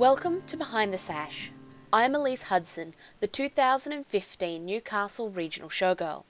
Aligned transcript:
Welcome 0.00 0.40
to 0.46 0.56
Behind 0.56 0.94
the 0.94 0.96
Sash. 0.96 1.52
I'm 1.92 2.14
Elyse 2.14 2.44
Hudson, 2.44 2.94
the 3.20 3.26
2015 3.26 4.64
Newcastle 4.64 5.28
Regional 5.28 5.68
Showgirl. 5.68 6.24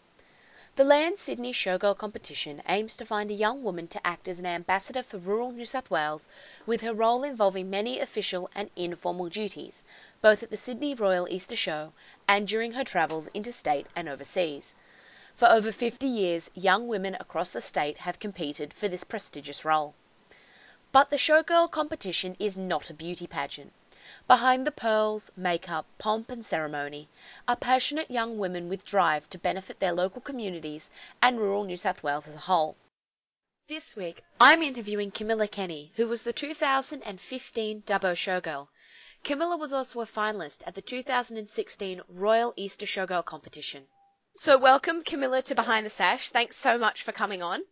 The 0.74 0.82
Land 0.82 1.20
Sydney 1.20 1.52
Showgirl 1.52 1.96
competition 1.96 2.62
aims 2.66 2.96
to 2.96 3.06
find 3.06 3.30
a 3.30 3.34
young 3.34 3.62
woman 3.62 3.86
to 3.86 4.04
act 4.04 4.26
as 4.26 4.40
an 4.40 4.46
ambassador 4.46 5.04
for 5.04 5.18
rural 5.18 5.52
New 5.52 5.64
South 5.64 5.88
Wales, 5.88 6.28
with 6.66 6.80
her 6.80 6.92
role 6.92 7.22
involving 7.22 7.70
many 7.70 8.00
official 8.00 8.50
and 8.56 8.70
informal 8.74 9.28
duties, 9.28 9.84
both 10.20 10.42
at 10.42 10.50
the 10.50 10.56
Sydney 10.56 10.92
Royal 10.92 11.28
Easter 11.28 11.54
Show 11.54 11.92
and 12.26 12.48
during 12.48 12.72
her 12.72 12.82
travels 12.82 13.28
interstate 13.34 13.86
and 13.94 14.08
overseas. 14.08 14.74
For 15.32 15.48
over 15.48 15.70
50 15.70 16.08
years, 16.08 16.50
young 16.56 16.88
women 16.88 17.16
across 17.20 17.52
the 17.52 17.62
state 17.62 17.98
have 17.98 18.18
competed 18.18 18.74
for 18.74 18.88
this 18.88 19.04
prestigious 19.04 19.64
role. 19.64 19.94
But 20.92 21.10
the 21.10 21.16
Showgirl 21.16 21.70
competition 21.70 22.34
is 22.40 22.58
not 22.58 22.90
a 22.90 22.94
beauty 22.94 23.28
pageant. 23.28 23.72
Behind 24.26 24.66
the 24.66 24.72
pearls, 24.72 25.30
makeup, 25.36 25.86
pomp, 25.98 26.30
and 26.30 26.44
ceremony 26.44 27.08
are 27.46 27.54
passionate 27.54 28.10
young 28.10 28.38
women 28.38 28.68
with 28.68 28.84
drive 28.84 29.30
to 29.30 29.38
benefit 29.38 29.78
their 29.78 29.92
local 29.92 30.20
communities 30.20 30.90
and 31.22 31.38
rural 31.38 31.62
New 31.62 31.76
South 31.76 32.02
Wales 32.02 32.26
as 32.26 32.34
a 32.34 32.38
whole. 32.38 32.76
This 33.68 33.94
week, 33.94 34.24
I'm 34.40 34.64
interviewing 34.64 35.12
Camilla 35.12 35.46
Kenny, 35.46 35.92
who 35.94 36.08
was 36.08 36.24
the 36.24 36.32
2015 36.32 37.82
Dubbo 37.82 38.14
Showgirl. 38.16 38.66
Camilla 39.22 39.56
was 39.56 39.72
also 39.72 40.00
a 40.00 40.06
finalist 40.06 40.62
at 40.66 40.74
the 40.74 40.82
2016 40.82 42.02
Royal 42.08 42.52
Easter 42.56 42.86
Showgirl 42.86 43.24
competition. 43.24 43.86
So, 44.34 44.58
welcome, 44.58 45.04
Camilla, 45.04 45.42
to 45.42 45.54
Behind 45.54 45.86
the 45.86 45.90
Sash. 45.90 46.30
Thanks 46.30 46.56
so 46.56 46.78
much 46.78 47.04
for 47.04 47.12
coming 47.12 47.44
on. 47.44 47.62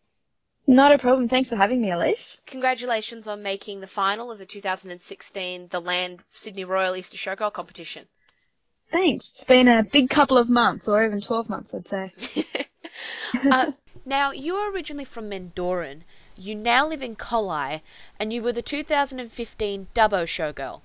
Not 0.69 0.93
a 0.93 0.99
problem. 0.99 1.29
Thanks 1.29 1.49
for 1.49 1.57
having 1.57 1.81
me, 1.81 1.89
Elyse. 1.89 2.45
Congratulations 2.45 3.27
on 3.27 3.43
making 3.43 3.81
the 3.81 3.87
final 3.87 4.31
of 4.31 4.37
the 4.37 4.45
2016 4.45 5.69
The 5.69 5.81
Land 5.81 6.23
Sydney 6.29 6.65
Royal 6.65 6.95
Easter 6.95 7.17
Showgirl 7.17 7.55
competition. 7.55 8.07
Thanks. 8.93 9.31
It's 9.31 9.45
been 9.45 9.67
a 9.67 9.83
big 9.83 10.11
couple 10.11 10.37
of 10.37 10.51
months, 10.51 10.87
or 10.87 11.03
even 11.07 11.23
12 11.23 11.49
months, 11.49 11.75
I'd 11.75 11.87
say. 11.87 12.13
uh, 13.51 13.73
now, 14.05 14.33
you 14.33 14.57
are 14.57 14.71
originally 14.71 15.07
from 15.07 15.31
Mendooran. 15.31 16.03
You 16.37 16.55
now 16.55 16.87
live 16.87 17.03
in 17.03 17.17
Collie, 17.17 17.83
and 18.21 18.31
you 18.31 18.43
were 18.43 18.53
the 18.53 18.61
2015 18.61 19.87
Dubbo 19.95 20.25
Showgirl. 20.25 20.83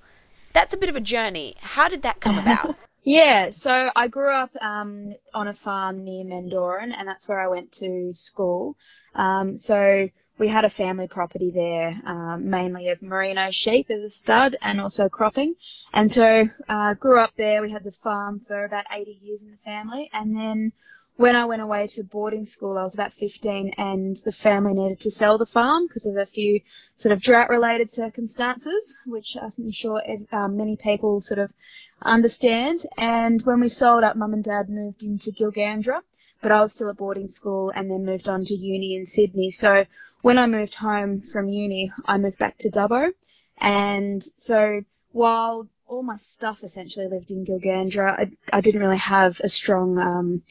That's 0.53 0.73
a 0.73 0.78
bit 0.78 0.88
of 0.88 0.95
a 0.95 1.02
journey. 1.02 1.58
How 1.59 1.90
did 1.90 2.03
that 2.03 2.22
come 2.22 2.40
about? 2.40 2.78
yeah, 3.03 3.50
so 3.50 3.92
I 3.94 4.08
grew 4.08 4.34
up 4.34 4.56
um, 4.62 5.14
on 5.34 5.50
a 5.50 5.53
farm 5.53 6.06
near 6.06 6.23
Mendooran, 6.23 6.94
and 6.97 7.06
that's 7.06 7.28
where 7.28 7.42
I 7.42 7.50
went 7.50 7.73
to 7.73 8.14
school. 8.14 8.78
Um, 9.16 9.58
so 9.58 10.09
we 10.38 10.47
had 10.47 10.66
a 10.66 10.69
family 10.69 11.08
property 11.08 11.52
there, 11.52 12.02
um, 12.06 12.50
mainly 12.50 12.89
of 12.89 13.02
merino 13.02 13.52
sheep 13.52 13.89
as 13.92 14.02
a 14.02 14.09
stud 14.09 14.56
and 14.61 14.81
also 14.81 15.08
cropping. 15.08 15.56
And 15.94 16.11
so 16.11 16.50
uh, 16.67 16.95
grew 16.95 17.19
up 17.19 17.36
there. 17.36 17.61
We 17.61 17.72
had 17.72 17.84
the 17.84 17.91
farm 17.91 18.39
for 18.39 18.66
about 18.66 18.86
80 18.91 19.19
years 19.22 19.44
in 19.44 19.52
the 19.52 19.58
family. 19.58 20.09
And 20.11 20.36
then 20.36 20.72
when 21.16 21.36
I 21.36 21.45
went 21.45 21.61
away 21.61 21.86
to 21.88 22.03
boarding 22.03 22.45
school, 22.45 22.78
I 22.78 22.81
was 22.81 22.95
about 22.95 23.14
15 23.14 23.75
and 23.78 24.17
the 24.25 24.31
family 24.31 24.73
needed 24.73 25.02
to 25.02 25.11
sell 25.11 25.38
the 25.38 25.45
farm 25.45 25.86
because 25.88 26.08
of 26.08 26.17
a 26.17 26.25
few 26.25 26.61
sort 26.95 27.14
of 27.14 27.22
drought 27.22 27.50
related 27.50 27.89
circumstances, 27.89 28.97
which 29.06 29.38
I'm 29.39 29.69
sure 29.72 30.02
um, 30.31 30.58
many 30.58 30.75
people 30.75 31.22
sort 31.22 31.39
of 31.39 31.53
understand. 32.02 32.80
And 32.97 33.39
when 33.44 33.59
we 33.59 33.69
sold 33.69 34.03
up, 34.03 34.16
mum 34.16 34.34
and 34.34 34.44
dad 34.44 34.69
moved 34.69 35.03
into 35.03 35.31
Gilgandra 35.31 36.02
but 36.44 36.52
I 36.52 36.61
was 36.61 36.73
still 36.73 36.89
at 36.89 36.97
boarding 36.97 37.30
school 37.30 37.72
and 37.73 37.89
then 37.89 38.05
moved 38.05 38.27
on 38.27 38.44
to 38.44 38.53
uni 38.53 38.95
in 38.95 39.05
Sydney. 39.05 39.49
So 39.49 39.86
when 40.22 40.38
I 40.38 40.45
moved 40.45 40.75
home 40.75 41.22
from 41.22 41.47
uni, 41.47 41.91
I 42.05 42.17
moved 42.17 42.38
back 42.38 42.58
to 42.59 42.69
Dubbo. 42.69 43.13
And 43.58 44.22
so 44.22 44.83
while 45.13 45.68
all 45.88 46.03
my 46.03 46.18
stuff 46.18 46.63
essentially 46.63 47.07
lived 47.07 47.31
in 47.31 47.45
Gilgandra, 47.45 48.12
I, 48.12 48.31
I 48.51 48.62
didn't 48.62 48.81
really 48.81 48.97
have 48.97 49.40
a 49.40 49.47
strong, 49.47 49.97
um, 49.97 50.44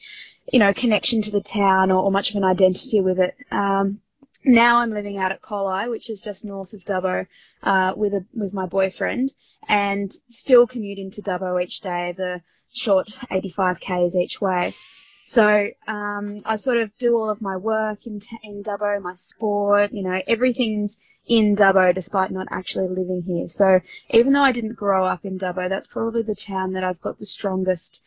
you 0.51 0.59
know, 0.59 0.73
connection 0.73 1.21
to 1.21 1.31
the 1.31 1.41
town 1.41 1.91
or, 1.91 2.03
or 2.03 2.11
much 2.11 2.31
of 2.31 2.37
an 2.37 2.43
identity 2.43 2.99
with 2.99 3.19
it. 3.19 3.35
Um, 3.51 3.99
now 4.43 4.79
I'm 4.79 4.91
living 4.91 5.17
out 5.17 5.31
at 5.31 5.41
Collie, 5.41 5.89
which 5.89 6.09
is 6.09 6.21
just 6.21 6.43
north 6.43 6.73
of 6.73 6.83
Dubbo, 6.83 7.27
uh, 7.61 7.93
with 7.95 8.13
a, 8.13 8.25
with 8.33 8.53
my 8.53 8.65
boyfriend, 8.65 9.33
and 9.67 10.11
still 10.27 10.65
commuting 10.65 11.11
to 11.11 11.21
Dubbo 11.21 11.63
each 11.63 11.81
day, 11.81 12.13
the 12.17 12.41
short 12.73 13.07
85 13.29 13.79
k's 13.79 14.17
each 14.17 14.41
way. 14.41 14.73
So 15.23 15.69
um, 15.87 16.41
I 16.45 16.57
sort 16.57 16.77
of 16.77 16.95
do 16.97 17.17
all 17.17 17.29
of 17.29 17.41
my 17.41 17.55
work 17.55 18.05
in, 18.05 18.19
in 18.43 18.61
Dubbo, 18.61 19.01
my 19.01 19.15
sport, 19.15 19.93
you 19.93 20.03
know, 20.03 20.21
everything's 20.27 20.99
in 21.25 21.55
Dubbo 21.55 21.95
despite 21.95 22.29
not 22.29 22.47
actually 22.51 22.89
living 22.89 23.23
here. 23.25 23.47
So 23.47 23.79
even 24.09 24.33
though 24.33 24.41
I 24.41 24.51
didn't 24.51 24.75
grow 24.75 25.05
up 25.05 25.23
in 25.23 25.39
Dubbo, 25.39 25.69
that's 25.69 25.87
probably 25.87 26.23
the 26.23 26.35
town 26.35 26.73
that 26.73 26.83
I've 26.83 26.99
got 27.01 27.19
the 27.19 27.25
strongest 27.25 28.01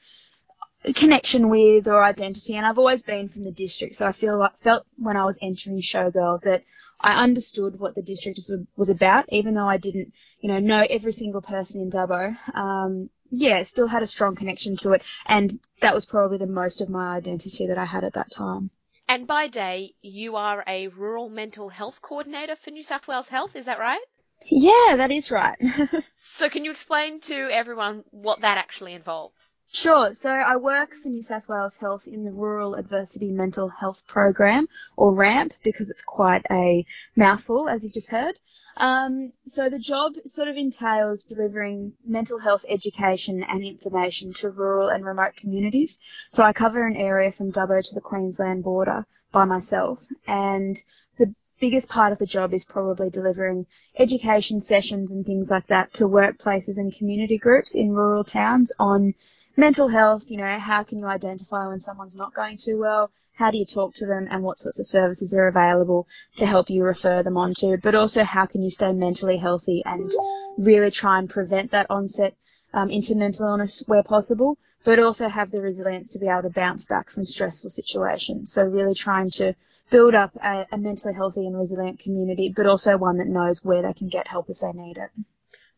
connection 0.94 1.48
with 1.48 1.88
or 1.88 2.04
identity. 2.04 2.54
And 2.54 2.66
I've 2.66 2.78
always 2.78 3.02
been 3.02 3.30
from 3.30 3.44
the 3.44 3.50
district, 3.50 3.96
so 3.96 4.06
I 4.06 4.12
feel 4.12 4.38
like, 4.38 4.60
felt 4.60 4.86
when 4.98 5.16
I 5.16 5.24
was 5.24 5.38
entering 5.40 5.80
Showgirl 5.80 6.42
that 6.42 6.64
I 7.00 7.22
understood 7.22 7.78
what 7.78 7.94
the 7.94 8.02
district 8.02 8.40
was 8.76 8.88
about, 8.88 9.26
even 9.28 9.54
though 9.54 9.66
I 9.66 9.76
didn't, 9.76 10.12
you 10.40 10.48
know, 10.48 10.58
know 10.58 10.86
every 10.88 11.12
single 11.12 11.42
person 11.42 11.80
in 11.82 11.90
Dubbo. 11.90 12.36
Um, 12.54 13.10
yeah, 13.30 13.62
still 13.64 13.88
had 13.88 14.02
a 14.02 14.06
strong 14.06 14.36
connection 14.36 14.76
to 14.76 14.92
it, 14.92 15.02
and 15.26 15.58
that 15.80 15.94
was 15.94 16.06
probably 16.06 16.38
the 16.38 16.46
most 16.46 16.80
of 16.80 16.88
my 16.88 17.16
identity 17.16 17.66
that 17.66 17.78
I 17.78 17.84
had 17.84 18.04
at 18.04 18.14
that 18.14 18.30
time. 18.30 18.70
And 19.08 19.26
by 19.26 19.48
day, 19.48 19.94
you 20.00 20.36
are 20.36 20.62
a 20.66 20.88
rural 20.88 21.28
mental 21.28 21.68
health 21.68 22.02
coordinator 22.02 22.56
for 22.56 22.70
New 22.70 22.82
South 22.82 23.08
Wales 23.08 23.28
Health, 23.28 23.56
is 23.56 23.66
that 23.66 23.78
right? 23.78 24.04
Yeah, 24.46 24.96
that 24.96 25.10
is 25.10 25.30
right. 25.30 25.58
so, 26.14 26.48
can 26.48 26.64
you 26.64 26.70
explain 26.70 27.20
to 27.22 27.50
everyone 27.50 28.04
what 28.10 28.42
that 28.42 28.58
actually 28.58 28.92
involves? 28.92 29.55
Sure. 29.78 30.14
So 30.14 30.30
I 30.30 30.56
work 30.56 30.94
for 30.94 31.10
New 31.10 31.22
South 31.22 31.46
Wales 31.50 31.76
Health 31.76 32.06
in 32.06 32.24
the 32.24 32.32
Rural 32.32 32.76
Adversity 32.76 33.30
Mental 33.30 33.68
Health 33.68 34.06
Program, 34.06 34.68
or 34.96 35.12
RAMP, 35.12 35.52
because 35.62 35.90
it's 35.90 36.02
quite 36.02 36.46
a 36.50 36.86
mouthful, 37.14 37.68
as 37.68 37.84
you've 37.84 37.92
just 37.92 38.08
heard. 38.08 38.38
Um, 38.78 39.32
so 39.44 39.68
the 39.68 39.78
job 39.78 40.14
sort 40.24 40.48
of 40.48 40.56
entails 40.56 41.24
delivering 41.24 41.92
mental 42.06 42.38
health 42.38 42.64
education 42.70 43.42
and 43.42 43.62
information 43.62 44.32
to 44.36 44.48
rural 44.48 44.88
and 44.88 45.04
remote 45.04 45.36
communities. 45.36 45.98
So 46.30 46.42
I 46.42 46.54
cover 46.54 46.86
an 46.86 46.96
area 46.96 47.30
from 47.30 47.52
Dubbo 47.52 47.86
to 47.86 47.94
the 47.94 48.00
Queensland 48.00 48.64
border 48.64 49.04
by 49.30 49.44
myself, 49.44 50.06
and 50.26 50.82
the 51.18 51.34
biggest 51.60 51.90
part 51.90 52.12
of 52.12 52.18
the 52.18 52.24
job 52.24 52.54
is 52.54 52.64
probably 52.64 53.10
delivering 53.10 53.66
education 53.98 54.58
sessions 54.58 55.12
and 55.12 55.26
things 55.26 55.50
like 55.50 55.66
that 55.66 55.92
to 55.92 56.08
workplaces 56.08 56.78
and 56.78 56.96
community 56.96 57.36
groups 57.36 57.74
in 57.74 57.90
rural 57.90 58.24
towns 58.24 58.72
on 58.78 59.12
mental 59.56 59.88
health, 59.88 60.30
you 60.30 60.36
know, 60.36 60.58
how 60.58 60.82
can 60.82 60.98
you 60.98 61.06
identify 61.06 61.66
when 61.66 61.80
someone's 61.80 62.14
not 62.14 62.34
going 62.34 62.56
too 62.58 62.78
well? 62.78 63.10
How 63.34 63.50
do 63.50 63.58
you 63.58 63.66
talk 63.66 63.94
to 63.96 64.06
them 64.06 64.28
and 64.30 64.42
what 64.42 64.58
sorts 64.58 64.78
of 64.78 64.86
services 64.86 65.34
are 65.34 65.46
available 65.46 66.06
to 66.36 66.46
help 66.46 66.70
you 66.70 66.82
refer 66.82 67.22
them 67.22 67.36
on 67.36 67.54
to? 67.54 67.76
But 67.82 67.94
also 67.94 68.24
how 68.24 68.46
can 68.46 68.62
you 68.62 68.70
stay 68.70 68.92
mentally 68.92 69.36
healthy 69.36 69.82
and 69.84 70.10
really 70.58 70.90
try 70.90 71.18
and 71.18 71.28
prevent 71.28 71.70
that 71.72 71.90
onset 71.90 72.34
um, 72.72 72.90
into 72.90 73.14
mental 73.14 73.46
illness 73.46 73.82
where 73.86 74.02
possible, 74.02 74.56
but 74.84 74.98
also 74.98 75.28
have 75.28 75.50
the 75.50 75.60
resilience 75.60 76.12
to 76.12 76.18
be 76.18 76.28
able 76.28 76.42
to 76.42 76.50
bounce 76.50 76.86
back 76.86 77.10
from 77.10 77.26
stressful 77.26 77.70
situations. 77.70 78.52
So 78.52 78.64
really 78.64 78.94
trying 78.94 79.30
to 79.32 79.54
build 79.90 80.14
up 80.14 80.34
a, 80.42 80.66
a 80.72 80.78
mentally 80.78 81.14
healthy 81.14 81.46
and 81.46 81.58
resilient 81.58 82.00
community, 82.00 82.52
but 82.54 82.66
also 82.66 82.96
one 82.96 83.18
that 83.18 83.28
knows 83.28 83.64
where 83.64 83.82
they 83.82 83.92
can 83.92 84.08
get 84.08 84.26
help 84.26 84.50
if 84.50 84.60
they 84.60 84.72
need 84.72 84.96
it. 84.96 85.10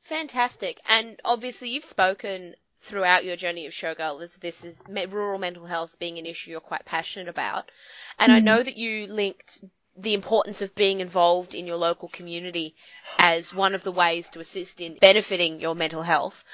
Fantastic. 0.01 0.81
And 0.89 1.21
obviously 1.25 1.71
you've 1.71 1.85
spoken 1.85 2.55
throughout 2.81 3.25
your 3.25 3.37
journey 3.37 3.67
of 3.67 3.73
showgirl 3.73 4.23
is 4.23 4.37
this 4.37 4.65
is 4.65 4.85
rural 4.89 5.39
mental 5.39 5.67
health 5.67 5.97
being 5.99 6.19
an 6.19 6.27
issue 6.27 6.51
you're 6.51 6.61
quite 6.61 6.85
passionate 6.85 7.29
about. 7.29 7.71
And 8.19 8.31
mm. 8.31 8.37
I 8.37 8.41
know 8.41 8.63
that 8.63 8.77
you 8.77 9.07
linked 9.07 9.65
the 9.97 10.15
importance 10.15 10.63
of 10.63 10.75
being 10.75 11.01
involved 11.01 11.55
in 11.55 11.67
your 11.67 11.77
local 11.77 12.09
community 12.09 12.77
as 13.19 13.53
one 13.53 13.75
of 13.75 13.83
the 13.83 13.93
ways 13.93 14.31
to 14.31 14.41
assist 14.41 14.81
in 14.81 14.95
benefiting 14.95 15.61
your 15.61 15.75
mental 15.75 16.03
health. 16.03 16.45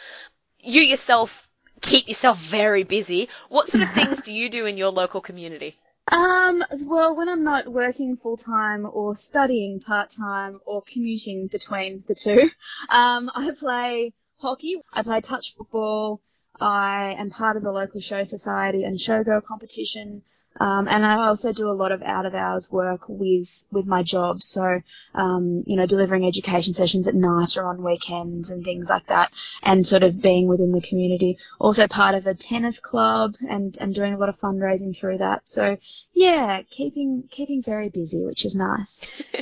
You 0.60 0.80
yourself 0.80 1.50
keep 1.82 2.08
yourself 2.08 2.38
very 2.38 2.84
busy. 2.84 3.28
What 3.50 3.68
sort 3.68 3.82
of 3.84 3.90
things 3.98 4.22
do 4.22 4.32
you 4.32 4.48
do 4.48 4.64
in 4.66 4.78
your 4.78 4.90
local 4.90 5.20
community? 5.20 5.76
Um, 6.08 6.62
well, 6.86 7.14
when 7.14 7.28
I'm 7.28 7.44
not 7.44 7.68
working 7.68 8.16
full 8.16 8.36
time 8.36 8.86
or 8.90 9.16
studying 9.16 9.80
part 9.80 10.10
time 10.10 10.60
or 10.64 10.82
commuting 10.82 11.46
between 11.48 12.04
the 12.06 12.14
two, 12.14 12.50
um, 12.88 13.30
I 13.34 13.50
play 13.58 14.12
hockey. 14.36 14.80
I 14.92 15.02
play 15.02 15.20
touch 15.20 15.54
football. 15.54 16.20
I 16.60 17.16
am 17.18 17.30
part 17.30 17.56
of 17.56 17.62
the 17.62 17.72
local 17.72 18.00
show 18.00 18.22
society 18.24 18.84
and 18.84 18.98
showgirl 18.98 19.44
competition. 19.44 20.22
Um, 20.60 20.86
and 20.86 21.04
I 21.04 21.26
also 21.26 21.52
do 21.52 21.68
a 21.68 21.74
lot 21.74 21.90
of 21.90 22.00
out 22.02 22.26
of 22.26 22.34
hours 22.34 22.70
work 22.70 23.08
with, 23.08 23.64
with 23.72 23.86
my 23.86 24.04
job. 24.04 24.40
So, 24.40 24.82
um, 25.12 25.64
you 25.66 25.74
know, 25.74 25.86
delivering 25.86 26.24
education 26.24 26.74
sessions 26.74 27.08
at 27.08 27.14
night 27.16 27.56
or 27.56 27.64
on 27.66 27.82
weekends 27.82 28.50
and 28.50 28.64
things 28.64 28.88
like 28.88 29.08
that 29.08 29.32
and 29.64 29.84
sort 29.84 30.04
of 30.04 30.22
being 30.22 30.46
within 30.46 30.70
the 30.70 30.80
community. 30.80 31.38
Also 31.58 31.88
part 31.88 32.14
of 32.14 32.28
a 32.28 32.34
tennis 32.34 32.78
club 32.78 33.34
and, 33.48 33.76
and 33.80 33.96
doing 33.96 34.14
a 34.14 34.18
lot 34.18 34.28
of 34.28 34.38
fundraising 34.38 34.96
through 34.96 35.18
that. 35.18 35.48
So 35.48 35.76
yeah, 36.12 36.62
keeping, 36.70 37.24
keeping 37.28 37.60
very 37.60 37.88
busy, 37.88 38.24
which 38.24 38.44
is 38.44 38.54
nice. 38.54 39.10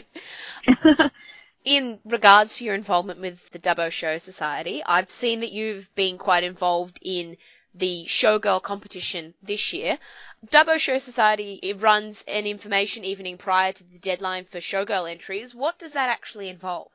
in 1.65 2.01
regards 2.05 2.57
to 2.57 2.65
your 2.65 2.75
involvement 2.75 3.21
with 3.21 3.51
the 3.51 3.59
Dubbo 3.59 3.91
Show 3.91 4.19
Society, 4.19 4.83
I've 4.85 5.11
seen 5.11 5.41
that 5.41 5.53
you've 5.53 5.95
been 5.95 6.19
quite 6.19 6.45
involved 6.45 6.99
in 7.03 7.37
the 7.75 8.05
showgirl 8.07 8.63
competition 8.63 9.35
this 9.43 9.73
year. 9.73 9.99
Dubbo 10.47 10.79
Show 10.79 10.99
Society 10.99 11.73
runs 11.77 12.23
an 12.29 12.47
information 12.47 13.05
evening 13.05 13.39
prior 13.39 13.73
to 13.73 13.85
the 13.85 13.99
deadline 13.99 14.45
for 14.45 14.59
showgirl 14.59 15.11
entries. 15.11 15.55
What 15.55 15.79
does 15.79 15.93
that 15.93 16.11
actually 16.11 16.49
involve? 16.49 16.93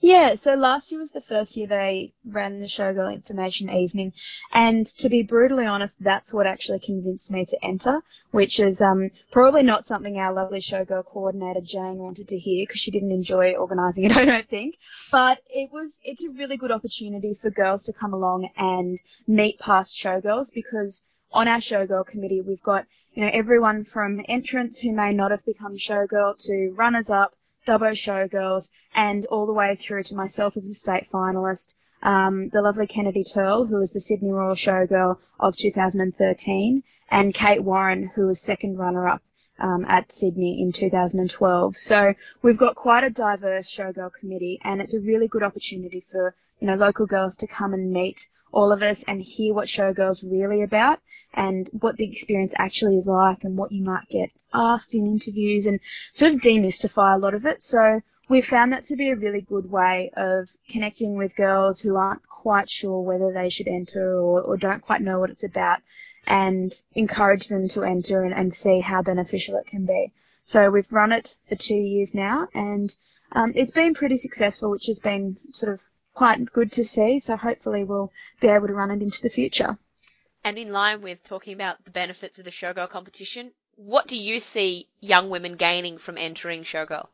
Yeah, 0.00 0.36
so 0.36 0.54
last 0.54 0.90
year 0.90 1.00
was 1.00 1.12
the 1.12 1.20
first 1.20 1.56
year 1.56 1.66
they 1.66 2.14
ran 2.24 2.60
the 2.60 2.66
Showgirl 2.66 3.12
Information 3.12 3.68
Evening, 3.68 4.14
and 4.52 4.86
to 4.98 5.08
be 5.10 5.22
brutally 5.22 5.66
honest, 5.66 6.02
that's 6.02 6.32
what 6.32 6.46
actually 6.46 6.78
convinced 6.78 7.30
me 7.30 7.44
to 7.44 7.64
enter, 7.64 8.02
which 8.30 8.58
is 8.58 8.80
um, 8.80 9.10
probably 9.30 9.62
not 9.62 9.84
something 9.84 10.18
our 10.18 10.32
lovely 10.32 10.60
Showgirl 10.60 11.04
coordinator 11.04 11.60
Jane 11.60 11.98
wanted 11.98 12.28
to 12.28 12.38
hear 12.38 12.62
because 12.62 12.80
she 12.80 12.90
didn't 12.90 13.10
enjoy 13.10 13.54
organising 13.54 14.04
it, 14.04 14.12
I 14.16 14.24
don't 14.24 14.48
think. 14.48 14.78
But 15.12 15.40
it 15.50 15.70
was 15.70 16.00
it's 16.04 16.24
a 16.24 16.30
really 16.30 16.56
good 16.56 16.72
opportunity 16.72 17.34
for 17.34 17.50
girls 17.50 17.84
to 17.84 17.92
come 17.92 18.14
along 18.14 18.48
and 18.56 18.98
meet 19.26 19.58
past 19.58 19.94
showgirls 19.94 20.54
because 20.54 21.04
on 21.32 21.48
our 21.48 21.58
Showgirl 21.58 22.06
committee 22.06 22.40
we've 22.40 22.62
got 22.62 22.86
you 23.12 23.22
know 23.24 23.30
everyone 23.32 23.84
from 23.84 24.24
entrants 24.26 24.80
who 24.80 24.92
may 24.92 25.12
not 25.12 25.32
have 25.32 25.44
become 25.44 25.76
Showgirl 25.76 26.42
to 26.46 26.72
runners 26.76 27.10
up 27.10 27.34
Dubbo 27.66 27.92
Showgirls, 27.92 28.70
and 28.94 29.26
all 29.26 29.46
the 29.46 29.52
way 29.52 29.74
through 29.74 30.04
to 30.04 30.14
myself 30.14 30.56
as 30.56 30.66
a 30.66 30.74
state 30.74 31.08
finalist. 31.12 31.74
Um, 32.02 32.48
the 32.50 32.62
lovely 32.62 32.86
Kennedy 32.86 33.24
Turl, 33.24 33.66
who 33.66 33.78
was 33.78 33.92
the 33.92 34.00
Sydney 34.00 34.30
Royal 34.30 34.54
Showgirl 34.54 35.18
of 35.40 35.56
2013, 35.56 36.82
and 37.10 37.34
Kate 37.34 37.64
Warren, 37.64 38.10
who 38.14 38.26
was 38.26 38.40
second 38.40 38.78
runner-up 38.78 39.22
um, 39.58 39.84
at 39.88 40.12
Sydney 40.12 40.60
in 40.60 40.72
2012. 40.72 41.76
So 41.76 42.14
we've 42.42 42.58
got 42.58 42.76
quite 42.76 43.04
a 43.04 43.10
diverse 43.10 43.68
showgirl 43.68 44.12
committee, 44.14 44.60
and 44.62 44.80
it's 44.80 44.94
a 44.94 45.00
really 45.00 45.28
good 45.28 45.42
opportunity 45.42 46.04
for 46.10 46.34
you 46.60 46.66
know 46.66 46.74
local 46.74 47.06
girls 47.06 47.36
to 47.36 47.46
come 47.46 47.74
and 47.74 47.92
meet 47.92 48.28
all 48.52 48.72
of 48.72 48.82
us 48.82 49.02
and 49.04 49.20
hear 49.20 49.52
what 49.52 49.68
showgirl's 49.68 50.22
really 50.24 50.62
about 50.62 50.98
and 51.34 51.68
what 51.80 51.96
the 51.96 52.08
experience 52.08 52.54
actually 52.58 52.96
is 52.96 53.06
like 53.06 53.44
and 53.44 53.56
what 53.56 53.70
you 53.70 53.82
might 53.84 54.08
get 54.08 54.30
asked 54.54 54.94
in 54.94 55.06
interviews 55.06 55.66
and 55.66 55.80
sort 56.12 56.32
of 56.32 56.40
demystify 56.40 57.14
a 57.14 57.18
lot 57.18 57.34
of 57.34 57.44
it. 57.44 57.62
So 57.62 58.00
we 58.28 58.40
found 58.40 58.72
that 58.72 58.84
to 58.84 58.96
be 58.96 59.10
a 59.10 59.16
really 59.16 59.42
good 59.42 59.70
way 59.70 60.10
of 60.16 60.48
connecting 60.70 61.16
with 61.16 61.36
girls 61.36 61.80
who 61.80 61.96
aren't 61.96 62.26
quite 62.28 62.70
sure 62.70 63.00
whether 63.02 63.32
they 63.32 63.50
should 63.50 63.68
enter 63.68 64.18
or, 64.18 64.40
or 64.40 64.56
don't 64.56 64.80
quite 64.80 65.02
know 65.02 65.20
what 65.20 65.30
it's 65.30 65.44
about 65.44 65.80
and 66.26 66.72
encourage 66.94 67.48
them 67.48 67.68
to 67.68 67.84
enter 67.84 68.24
and, 68.24 68.34
and 68.34 68.52
see 68.52 68.80
how 68.80 69.02
beneficial 69.02 69.56
it 69.58 69.66
can 69.66 69.84
be. 69.84 70.12
So 70.44 70.70
we've 70.70 70.92
run 70.92 71.12
it 71.12 71.36
for 71.48 71.56
two 71.56 71.74
years 71.74 72.14
now 72.14 72.48
and 72.54 72.94
um, 73.32 73.52
it's 73.54 73.72
been 73.72 73.94
pretty 73.94 74.16
successful, 74.16 74.70
which 74.70 74.86
has 74.86 75.00
been 75.00 75.36
sort 75.52 75.74
of 75.74 75.80
quite 76.16 76.50
good 76.50 76.72
to 76.72 76.82
see. 76.82 77.18
So 77.18 77.36
hopefully 77.36 77.84
we'll 77.84 78.10
be 78.40 78.48
able 78.48 78.66
to 78.66 78.74
run 78.74 78.90
it 78.90 79.02
into 79.02 79.20
the 79.22 79.28
future. 79.28 79.78
And 80.42 80.58
in 80.58 80.72
line 80.72 81.02
with 81.02 81.22
talking 81.22 81.52
about 81.52 81.84
the 81.84 81.90
benefits 81.90 82.38
of 82.38 82.44
the 82.46 82.50
showgirl 82.50 82.88
competition, 82.88 83.52
what 83.76 84.08
do 84.08 84.16
you 84.16 84.40
see 84.40 84.88
young 85.00 85.28
women 85.28 85.56
gaining 85.56 85.98
from 85.98 86.16
entering 86.16 86.62
showgirl? 86.62 87.08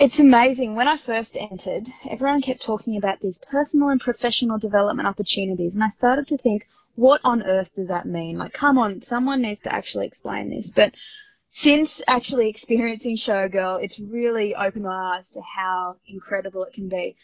It's 0.00 0.18
amazing. 0.18 0.74
When 0.74 0.88
I 0.88 0.96
first 0.96 1.36
entered, 1.36 1.86
everyone 2.10 2.42
kept 2.42 2.62
talking 2.62 2.96
about 2.96 3.20
these 3.20 3.38
personal 3.38 3.90
and 3.90 4.00
professional 4.00 4.58
development 4.58 5.08
opportunities, 5.08 5.74
and 5.74 5.84
I 5.84 5.88
started 5.88 6.26
to 6.28 6.38
think, 6.38 6.66
what 6.94 7.20
on 7.24 7.42
earth 7.42 7.74
does 7.74 7.88
that 7.88 8.06
mean? 8.06 8.38
Like, 8.38 8.52
come 8.52 8.76
on, 8.76 9.00
someone 9.00 9.42
needs 9.42 9.60
to 9.62 9.74
actually 9.74 10.06
explain 10.06 10.50
this. 10.50 10.72
But 10.72 10.94
since 11.52 12.02
actually 12.06 12.48
experiencing 12.48 13.16
Showgirl, 13.16 13.82
it's 13.82 14.00
really 14.00 14.54
opened 14.54 14.84
my 14.84 15.16
eyes 15.16 15.30
to 15.32 15.40
how 15.42 15.96
incredible 16.06 16.64
it 16.64 16.74
can 16.74 16.88
be 16.88 17.16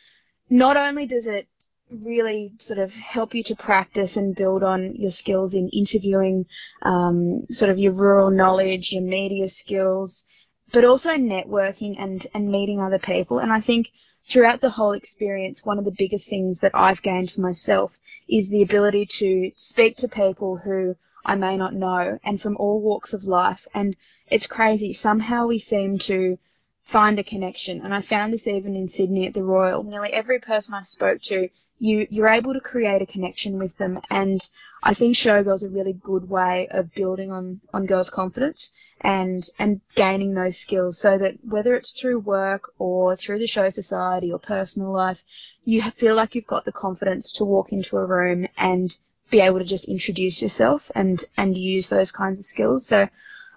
not 0.50 0.76
only 0.76 1.06
does 1.06 1.26
it 1.26 1.48
really 1.90 2.52
sort 2.58 2.78
of 2.78 2.94
help 2.94 3.34
you 3.34 3.42
to 3.42 3.54
practice 3.54 4.16
and 4.16 4.34
build 4.34 4.62
on 4.62 4.94
your 4.96 5.10
skills 5.10 5.54
in 5.54 5.68
interviewing, 5.68 6.46
um, 6.82 7.46
sort 7.50 7.70
of 7.70 7.78
your 7.78 7.92
rural 7.92 8.30
knowledge, 8.30 8.92
your 8.92 9.02
media 9.02 9.48
skills, 9.48 10.26
but 10.72 10.84
also 10.84 11.10
networking 11.10 11.94
and, 11.98 12.26
and 12.34 12.50
meeting 12.50 12.80
other 12.80 12.98
people. 12.98 13.38
And 13.38 13.52
I 13.52 13.60
think 13.60 13.90
throughout 14.28 14.60
the 14.60 14.70
whole 14.70 14.92
experience, 14.92 15.64
one 15.64 15.78
of 15.78 15.84
the 15.84 15.94
biggest 15.96 16.28
things 16.28 16.60
that 16.60 16.72
I've 16.74 17.02
gained 17.02 17.30
for 17.30 17.40
myself 17.40 17.92
is 18.28 18.48
the 18.48 18.62
ability 18.62 19.06
to 19.06 19.52
speak 19.54 19.96
to 19.98 20.08
people 20.08 20.56
who 20.56 20.96
I 21.24 21.34
may 21.36 21.56
not 21.56 21.74
know 21.74 22.18
and 22.24 22.40
from 22.40 22.56
all 22.56 22.80
walks 22.80 23.12
of 23.12 23.24
life. 23.24 23.66
And 23.74 23.96
it's 24.30 24.46
crazy. 24.46 24.92
Somehow 24.92 25.46
we 25.46 25.58
seem 25.58 25.98
to 25.98 26.38
find 26.84 27.18
a 27.18 27.24
connection. 27.24 27.80
And 27.82 27.94
I 27.94 28.00
found 28.00 28.32
this 28.32 28.46
even 28.46 28.76
in 28.76 28.88
Sydney 28.88 29.26
at 29.26 29.34
the 29.34 29.42
Royal. 29.42 29.82
Nearly 29.82 30.12
every 30.12 30.38
person 30.38 30.74
I 30.74 30.82
spoke 30.82 31.20
to, 31.22 31.48
you, 31.78 32.06
you're 32.10 32.28
able 32.28 32.52
to 32.52 32.60
create 32.60 33.02
a 33.02 33.06
connection 33.06 33.58
with 33.58 33.76
them. 33.78 34.00
And 34.10 34.46
I 34.82 34.94
think 34.94 35.16
Showgirl's 35.16 35.64
are 35.64 35.68
a 35.68 35.70
really 35.70 35.94
good 35.94 36.28
way 36.28 36.68
of 36.70 36.94
building 36.94 37.32
on, 37.32 37.60
on 37.72 37.86
girls' 37.86 38.10
confidence 38.10 38.70
and, 39.00 39.42
and 39.58 39.80
gaining 39.94 40.34
those 40.34 40.58
skills 40.58 40.98
so 40.98 41.18
that 41.18 41.44
whether 41.44 41.74
it's 41.74 41.92
through 41.92 42.20
work 42.20 42.70
or 42.78 43.16
through 43.16 43.38
the 43.38 43.46
show 43.46 43.70
society 43.70 44.30
or 44.30 44.38
personal 44.38 44.92
life, 44.92 45.24
you 45.64 45.82
feel 45.90 46.14
like 46.14 46.34
you've 46.34 46.46
got 46.46 46.66
the 46.66 46.72
confidence 46.72 47.32
to 47.32 47.44
walk 47.44 47.72
into 47.72 47.96
a 47.96 48.04
room 48.04 48.46
and 48.58 48.96
be 49.30 49.40
able 49.40 49.58
to 49.58 49.64
just 49.64 49.88
introduce 49.88 50.42
yourself 50.42 50.92
and, 50.94 51.24
and 51.36 51.56
use 51.56 51.88
those 51.88 52.12
kinds 52.12 52.38
of 52.38 52.44
skills. 52.44 52.86
So 52.86 53.08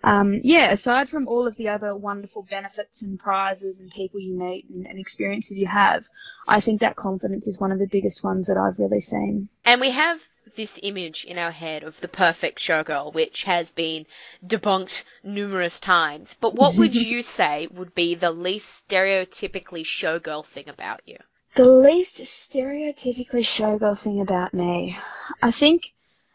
um, 0.07 0.39
yeah, 0.41 0.71
aside 0.71 1.09
from 1.09 1.27
all 1.27 1.47
of 1.47 1.57
the 1.57 1.67
other 1.67 1.93
wonderful 1.93 2.41
benefits 2.41 3.01
and 3.01 3.19
prizes 3.19 3.81
and 3.81 3.91
people 3.91 4.21
you 4.21 4.39
meet 4.39 4.65
and, 4.69 4.87
and, 4.87 4.97
experiences 4.97 5.59
you 5.59 5.67
have, 5.67 6.07
I 6.47 6.61
think 6.61 6.79
that 6.79 6.95
confidence 6.95 7.45
is 7.45 7.59
one 7.59 7.73
of 7.73 7.79
the 7.79 7.87
biggest 7.87 8.23
ones 8.23 8.47
that 8.47 8.55
I've 8.55 8.79
really 8.79 9.01
seen. 9.01 9.49
And 9.65 9.81
we 9.81 9.91
have 9.91 10.25
this 10.55 10.79
image 10.81 11.25
in 11.25 11.37
our 11.37 11.51
head 11.51 11.83
of 11.83 11.99
the 11.99 12.07
perfect 12.07 12.59
showgirl, 12.59 13.13
which 13.13 13.43
has 13.43 13.71
been 13.71 14.05
debunked 14.45 15.03
numerous 15.23 15.81
times. 15.81 16.37
But 16.39 16.55
what 16.55 16.75
would 16.75 16.95
you 17.09 17.21
say 17.21 17.67
would 17.69 17.93
be 17.93 18.15
the 18.15 18.31
least 18.31 18.87
stereotypically 18.87 19.83
showgirl 19.83 20.45
thing 20.45 20.69
about 20.69 21.01
you? 21.05 21.17
The 21.55 21.65
least 21.65 22.21
stereotypically 22.21 23.43
showgirl 23.43 23.99
thing 23.99 24.21
about 24.21 24.53
me, 24.53 24.97
I 25.41 25.51
think. 25.51 25.93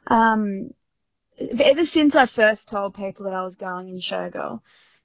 Um, 0.08 0.74
ever 1.38 1.84
since 1.84 2.14
I 2.17 2.26
first 2.26 2.69
told 2.69 2.94
people 2.94 3.25
that 3.25 3.34
I 3.34 3.43
was 3.43 3.56
going 3.56 3.88
in 3.88 3.99
showgirl, 3.99 4.61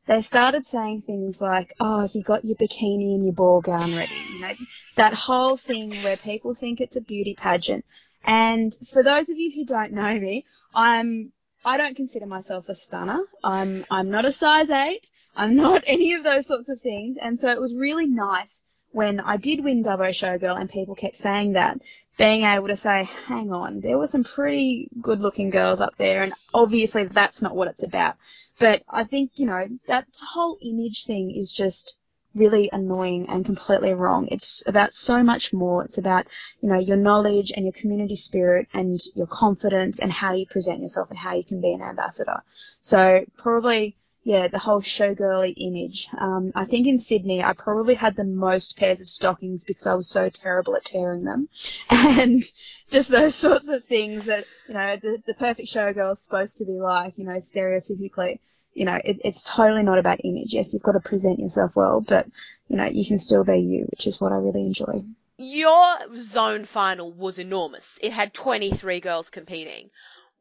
they 0.05 0.21
started 0.21 0.65
saying 0.65 1.01
things 1.01 1.41
like, 1.41 1.73
"Oh, 1.79 2.01
have 2.01 2.15
you 2.15 2.23
got 2.23 2.45
your 2.45 2.55
bikini 2.55 3.15
and 3.15 3.25
your 3.25 3.33
ball 3.33 3.61
gown 3.61 3.93
ready?" 3.95 4.13
You 4.33 4.41
know, 4.41 4.53
that 4.95 5.13
whole 5.13 5.57
thing 5.57 5.89
where 6.03 6.17
people 6.17 6.55
think 6.55 6.79
it's 6.79 6.95
a 6.95 7.01
beauty 7.01 7.35
pageant. 7.35 7.85
And 8.23 8.73
for 8.91 9.03
those 9.03 9.29
of 9.29 9.37
you 9.37 9.51
who 9.51 9.65
don't 9.65 9.93
know 9.93 10.19
me, 10.19 10.45
I'm 10.73 11.31
I 11.65 11.77
don't 11.77 11.95
consider 11.95 12.25
myself 12.25 12.69
a 12.69 12.75
stunner. 12.75 13.21
I'm 13.43 13.85
I'm 13.91 14.09
not 14.09 14.25
a 14.25 14.31
size 14.31 14.69
eight. 14.69 15.11
I'm 15.35 15.55
not 15.55 15.83
any 15.87 16.13
of 16.13 16.23
those 16.23 16.47
sorts 16.47 16.69
of 16.69 16.79
things. 16.79 17.17
And 17.17 17.37
so 17.37 17.49
it 17.51 17.59
was 17.59 17.75
really 17.75 18.07
nice 18.07 18.63
when 18.91 19.19
I 19.19 19.37
did 19.37 19.63
win 19.63 19.83
Dubbo 19.83 20.09
Showgirl 20.09 20.59
and 20.59 20.69
people 20.69 20.95
kept 20.95 21.15
saying 21.15 21.53
that, 21.53 21.79
being 22.17 22.43
able 22.43 22.67
to 22.67 22.75
say, 22.75 23.07
hang 23.27 23.51
on, 23.51 23.79
there 23.79 23.97
were 23.97 24.07
some 24.07 24.23
pretty 24.23 24.89
good 24.99 25.19
looking 25.19 25.51
girls 25.51 25.81
up 25.81 25.95
there, 25.97 26.23
and 26.23 26.33
obviously 26.53 27.03
that's 27.03 27.41
not 27.41 27.55
what 27.55 27.67
it's 27.67 27.83
about. 27.83 28.15
But 28.59 28.81
I 28.89 29.03
think, 29.03 29.31
you 29.35 29.45
know, 29.45 29.67
that 29.87 30.07
whole 30.27 30.57
image 30.61 31.05
thing 31.05 31.31
is 31.35 31.51
just 31.51 31.95
really 32.33 32.69
annoying 32.71 33.27
and 33.29 33.45
completely 33.45 33.93
wrong. 33.93 34.27
It's 34.31 34.63
about 34.65 34.93
so 34.93 35.23
much 35.23 35.53
more. 35.53 35.83
It's 35.83 35.97
about, 35.97 36.25
you 36.61 36.69
know, 36.69 36.79
your 36.79 36.97
knowledge 36.97 37.51
and 37.55 37.65
your 37.65 37.73
community 37.73 38.15
spirit 38.15 38.67
and 38.73 38.99
your 39.15 39.27
confidence 39.27 39.99
and 39.99 40.11
how 40.11 40.33
you 40.33 40.45
present 40.45 40.81
yourself 40.81 41.09
and 41.09 41.19
how 41.19 41.35
you 41.35 41.43
can 41.43 41.61
be 41.61 41.73
an 41.73 41.81
ambassador. 41.81 42.43
So 42.81 43.25
probably 43.37 43.95
yeah, 44.27 44.49
the 44.49 44.59
whole 44.59 44.81
showgirly 44.81 45.53
image. 45.55 46.09
Um, 46.19 46.51
I 46.53 46.65
think 46.65 46.85
in 46.85 46.97
Sydney, 46.97 47.41
I 47.41 47.53
probably 47.53 47.93
had 47.95 48.17
the 48.17 48.25
most 48.25 48.75
pairs 48.75 48.99
of 48.99 49.07
stockings 49.07 49.63
because 49.63 49.87
I 49.87 49.93
was 49.93 50.09
so 50.09 50.27
terrible 50.27 50.75
at 50.75 50.83
tearing 50.83 51.23
them, 51.23 51.47
and 51.89 52.43
just 52.91 53.09
those 53.09 53.35
sorts 53.35 53.69
of 53.69 53.85
things 53.85 54.25
that 54.25 54.43
you 54.67 54.73
know 54.73 54.97
the, 54.97 55.23
the 55.25 55.33
perfect 55.33 55.69
showgirl 55.69 56.11
is 56.11 56.21
supposed 56.21 56.57
to 56.57 56.65
be 56.65 56.73
like. 56.73 57.17
You 57.17 57.23
know, 57.23 57.37
stereotypically, 57.37 58.39
you 58.73 58.83
know, 58.83 58.99
it, 59.01 59.21
it's 59.23 59.43
totally 59.43 59.83
not 59.83 59.97
about 59.97 60.25
image. 60.25 60.53
Yes, 60.53 60.73
you've 60.73 60.83
got 60.83 60.91
to 60.91 60.99
present 60.99 61.39
yourself 61.39 61.77
well, 61.77 62.01
but 62.01 62.27
you 62.67 62.75
know, 62.75 62.83
you 62.83 63.05
can 63.05 63.19
still 63.19 63.45
be 63.45 63.59
you, 63.59 63.85
which 63.91 64.07
is 64.07 64.19
what 64.19 64.33
I 64.33 64.35
really 64.35 64.65
enjoy. 64.65 65.05
Your 65.37 66.17
zone 66.17 66.65
final 66.65 67.13
was 67.13 67.39
enormous. 67.39 67.97
It 68.03 68.11
had 68.11 68.33
23 68.33 68.99
girls 68.99 69.29
competing. 69.29 69.89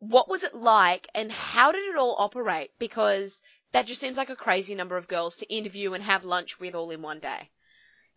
What 0.00 0.28
was 0.28 0.43
it 0.43 0.55
like 0.55 1.07
and 1.14 1.31
how 1.31 1.71
did 1.73 1.85
it 1.88 1.97
all 1.97 2.16
operate? 2.19 2.73
Because 2.78 3.43
that 3.76 3.85
just 3.85 4.00
seems 4.00 4.16
like 4.16 4.30
a 4.30 4.37
crazy 4.37 4.75
number 4.75 4.97
of 4.97 5.06
girls 5.06 5.37
to 5.37 5.54
interview 5.54 5.92
and 5.92 6.02
have 6.02 6.25
lunch 6.25 6.59
with 6.59 6.75
all 6.75 6.90
in 6.90 7.02
one 7.02 7.18
day. 7.18 7.50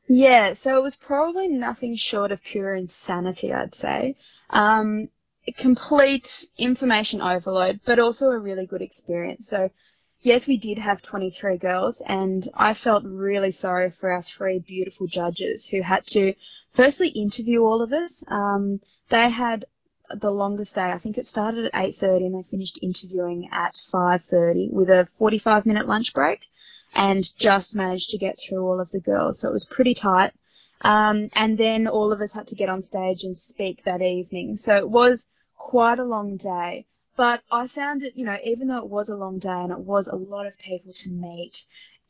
Yeah, 0.08 0.54
so 0.54 0.78
it 0.78 0.82
was 0.82 0.96
probably 0.96 1.50
nothing 1.50 1.98
short 1.98 2.32
of 2.32 2.42
pure 2.42 2.74
insanity, 2.74 3.52
I'd 3.52 3.74
say. 3.74 4.16
Um, 4.50 5.10
complete 5.58 6.46
information 6.58 7.20
overload, 7.20 7.82
but 7.84 8.00
also 8.00 8.30
a 8.30 8.40
really 8.40 8.68
good 8.68 8.82
experience. 8.82 9.50
So 9.50 9.70
yes, 10.22 10.48
we 10.48 10.56
did 10.56 10.78
have 10.78 11.02
23 11.02 11.58
girls, 11.58 12.02
and 12.08 12.48
I 12.54 12.74
felt 12.74 13.04
really 13.04 13.52
sorry 13.52 13.90
for 13.90 14.14
our 14.14 14.22
three 14.22 14.60
beautiful 14.60 15.08
judges 15.08 15.68
who 15.68 15.82
had 15.82 16.08
to 16.08 16.36
firstly 16.72 17.10
interview 17.10 17.66
all 17.66 17.82
of 17.82 17.92
us. 17.92 18.24
Um, 18.30 18.80
they 19.10 19.30
had 19.30 19.66
the 20.14 20.32
longest 20.32 20.76
day. 20.76 20.92
I 20.92 20.98
think 20.98 21.18
it 21.18 21.26
started 21.26 21.66
at 21.66 21.76
8:30 21.76 22.26
and 22.26 22.36
they 22.36 22.44
finished 22.44 22.80
interviewing 22.82 23.50
at 23.52 23.76
5:30 23.76 24.70
with 24.72 24.90
a 24.90 25.08
45 25.18 25.66
minute 25.66 25.88
lunch 25.88 26.14
break, 26.14 26.48
and 26.94 27.24
just 27.38 27.76
managed 27.76 28.10
to 28.12 28.18
get 28.18 28.40
through 28.40 28.66
all 28.66 28.80
of 28.80 28.92
the 28.92 29.00
girls. 29.00 29.40
So 29.40 29.50
it 29.50 29.54
was 29.54 29.66
pretty 29.66 29.94
tight. 29.94 30.34
Um, 30.82 31.30
and 31.34 31.58
then 31.58 31.88
all 31.88 32.12
of 32.12 32.22
us 32.22 32.34
had 32.34 32.48
to 32.48 32.56
get 32.56 32.70
on 32.70 32.82
stage 32.82 33.24
and 33.24 33.36
speak 33.36 33.84
that 33.84 34.02
evening. 34.02 34.56
So 34.56 34.76
it 34.78 34.90
was 34.90 35.28
quite 35.58 36.00
a 36.00 36.06
long 36.06 36.38
day. 36.38 36.86
But 37.16 37.42
I 37.52 37.68
found 37.68 38.04
it, 38.04 38.16
you 38.16 38.26
know, 38.26 38.38
even 38.46 38.70
though 38.70 38.78
it 38.78 38.88
was 38.88 39.10
a 39.10 39.18
long 39.18 39.40
day 39.40 39.50
and 39.50 39.72
it 39.72 39.80
was 39.80 40.08
a 40.08 40.16
lot 40.16 40.46
of 40.46 40.58
people 40.58 40.94
to 40.94 41.10
meet, 41.10 41.66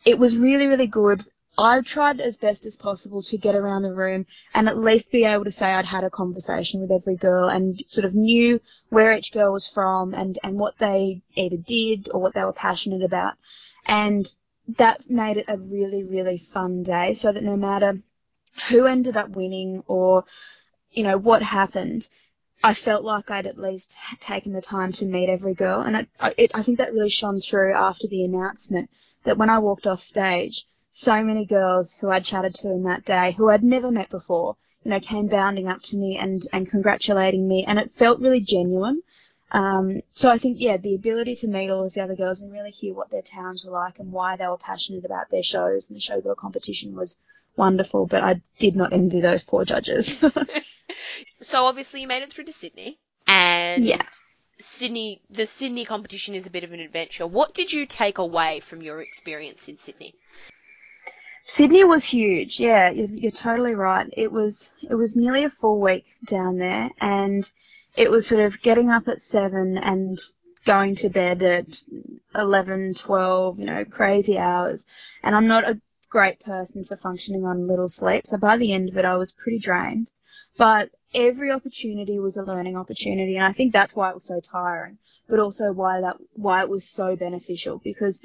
it 0.05 0.19
was 0.19 0.37
really, 0.37 0.67
really 0.67 0.87
good. 0.87 1.25
I 1.61 1.81
tried 1.81 2.21
as 2.21 2.37
best 2.37 2.65
as 2.65 2.77
possible 2.77 3.21
to 3.23 3.37
get 3.37 3.53
around 3.53 3.81
the 3.81 3.93
room 3.93 4.25
and 4.53 4.69
at 4.69 4.77
least 4.77 5.11
be 5.11 5.25
able 5.25 5.43
to 5.43 5.51
say 5.51 5.67
I'd 5.67 5.85
had 5.85 6.05
a 6.05 6.09
conversation 6.09 6.79
with 6.79 6.89
every 6.89 7.17
girl 7.17 7.49
and 7.49 7.83
sort 7.87 8.05
of 8.05 8.15
knew 8.15 8.61
where 8.87 9.11
each 9.11 9.33
girl 9.33 9.51
was 9.51 9.67
from 9.67 10.13
and, 10.13 10.39
and 10.41 10.57
what 10.57 10.77
they 10.77 11.21
either 11.35 11.57
did 11.57 12.09
or 12.13 12.21
what 12.21 12.33
they 12.33 12.45
were 12.45 12.53
passionate 12.53 13.03
about. 13.03 13.33
And 13.85 14.25
that 14.77 15.09
made 15.09 15.35
it 15.35 15.45
a 15.49 15.57
really, 15.57 16.03
really 16.03 16.37
fun 16.37 16.83
day 16.83 17.13
so 17.13 17.31
that 17.31 17.43
no 17.43 17.57
matter 17.57 18.01
who 18.69 18.85
ended 18.85 19.17
up 19.17 19.29
winning 19.29 19.83
or, 19.85 20.23
you 20.91 21.03
know, 21.03 21.17
what 21.17 21.43
happened, 21.43 22.07
I 22.63 22.73
felt 22.73 23.03
like 23.03 23.29
I'd 23.29 23.45
at 23.45 23.57
least 23.57 23.97
taken 24.21 24.53
the 24.53 24.61
time 24.61 24.93
to 24.93 25.05
meet 25.05 25.29
every 25.29 25.53
girl, 25.53 25.81
and 25.81 25.95
it, 25.95 26.09
it, 26.37 26.51
I 26.53 26.61
think 26.61 26.77
that 26.77 26.93
really 26.93 27.09
shone 27.09 27.39
through 27.39 27.73
after 27.73 28.07
the 28.07 28.23
announcement. 28.23 28.89
That 29.23 29.37
when 29.37 29.49
I 29.49 29.59
walked 29.59 29.87
off 29.87 29.99
stage, 29.99 30.65
so 30.91 31.23
many 31.23 31.45
girls 31.45 31.93
who 31.93 32.09
I'd 32.09 32.25
chatted 32.25 32.55
to 32.55 32.71
in 32.71 32.83
that 32.83 33.05
day, 33.05 33.33
who 33.33 33.49
I'd 33.49 33.63
never 33.63 33.91
met 33.91 34.09
before, 34.09 34.55
you 34.83 34.91
know, 34.91 34.99
came 34.99 35.27
bounding 35.27 35.67
up 35.67 35.81
to 35.83 35.97
me 35.97 36.17
and 36.17 36.41
and 36.51 36.69
congratulating 36.69 37.47
me, 37.47 37.65
and 37.67 37.77
it 37.77 37.93
felt 37.93 38.19
really 38.19 38.41
genuine. 38.41 39.01
Um, 39.51 40.01
so 40.13 40.29
I 40.29 40.37
think, 40.37 40.57
yeah, 40.59 40.77
the 40.77 40.95
ability 40.95 41.35
to 41.37 41.47
meet 41.47 41.71
all 41.71 41.85
of 41.85 41.93
the 41.93 42.01
other 42.01 42.15
girls 42.15 42.41
and 42.41 42.51
really 42.51 42.69
hear 42.69 42.93
what 42.93 43.09
their 43.09 43.23
towns 43.23 43.65
were 43.65 43.71
like 43.71 43.99
and 43.99 44.11
why 44.11 44.35
they 44.35 44.47
were 44.47 44.57
passionate 44.57 45.05
about 45.05 45.31
their 45.31 45.41
shows 45.41 45.87
and 45.87 45.97
the 45.97 46.01
showgirl 46.01 46.37
competition 46.37 46.95
was 46.95 47.19
wonderful. 47.55 48.05
But 48.05 48.23
I 48.23 48.41
did 48.59 48.75
not 48.75 48.93
envy 48.93 49.21
those 49.21 49.41
poor 49.41 49.65
judges. 49.65 50.23
so 51.41 51.65
obviously 51.65 52.01
you 52.01 52.07
made 52.07 52.21
it 52.21 52.31
through 52.31 52.45
to 52.45 52.53
Sydney, 52.53 52.99
and 53.27 53.85
yeah. 53.85 54.03
Sydney, 54.59 55.21
the 55.29 55.45
Sydney 55.45 55.85
competition 55.85 56.35
is 56.35 56.45
a 56.45 56.51
bit 56.51 56.63
of 56.63 56.73
an 56.73 56.79
adventure. 56.79 57.25
What 57.25 57.53
did 57.53 57.71
you 57.71 57.85
take 57.85 58.17
away 58.17 58.59
from 58.59 58.81
your 58.81 59.01
experience 59.01 59.67
in 59.67 59.77
Sydney? 59.77 60.13
Sydney 61.51 61.83
was 61.83 62.05
huge. 62.05 62.59
Yeah, 62.59 62.91
you're, 62.91 63.07
you're 63.07 63.31
totally 63.31 63.73
right. 63.73 64.07
It 64.15 64.31
was 64.31 64.71
it 64.87 64.93
was 64.93 65.15
nearly 65.15 65.43
a 65.43 65.49
full 65.49 65.81
week 65.81 66.05
down 66.23 66.57
there, 66.57 66.91
and 67.01 67.51
it 67.97 68.11
was 68.11 68.27
sort 68.27 68.41
of 68.41 68.61
getting 68.61 68.91
up 68.91 69.07
at 69.07 69.19
seven 69.19 69.75
and 69.75 70.19
going 70.63 70.93
to 70.97 71.09
bed 71.09 71.41
at 71.41 71.81
11, 72.35 72.93
12, 72.93 73.59
you 73.59 73.65
know, 73.65 73.83
crazy 73.83 74.37
hours. 74.37 74.85
And 75.23 75.35
I'm 75.35 75.47
not 75.47 75.67
a 75.67 75.81
great 76.07 76.39
person 76.39 76.85
for 76.85 76.95
functioning 76.95 77.43
on 77.45 77.67
little 77.67 77.89
sleep, 77.89 78.27
so 78.27 78.37
by 78.37 78.57
the 78.57 78.71
end 78.71 78.89
of 78.89 78.97
it, 78.97 79.03
I 79.03 79.17
was 79.17 79.31
pretty 79.31 79.57
drained. 79.57 80.11
But 80.55 80.91
every 81.15 81.49
opportunity 81.49 82.19
was 82.19 82.37
a 82.37 82.43
learning 82.43 82.77
opportunity, 82.77 83.37
and 83.37 83.45
I 83.45 83.53
think 83.53 83.73
that's 83.73 83.95
why 83.95 84.11
it 84.11 84.15
was 84.15 84.25
so 84.25 84.39
tiring, 84.39 84.99
but 85.27 85.39
also 85.39 85.71
why 85.71 86.01
that 86.01 86.17
why 86.33 86.61
it 86.61 86.69
was 86.69 86.87
so 86.87 87.15
beneficial 87.15 87.79
because 87.83 88.21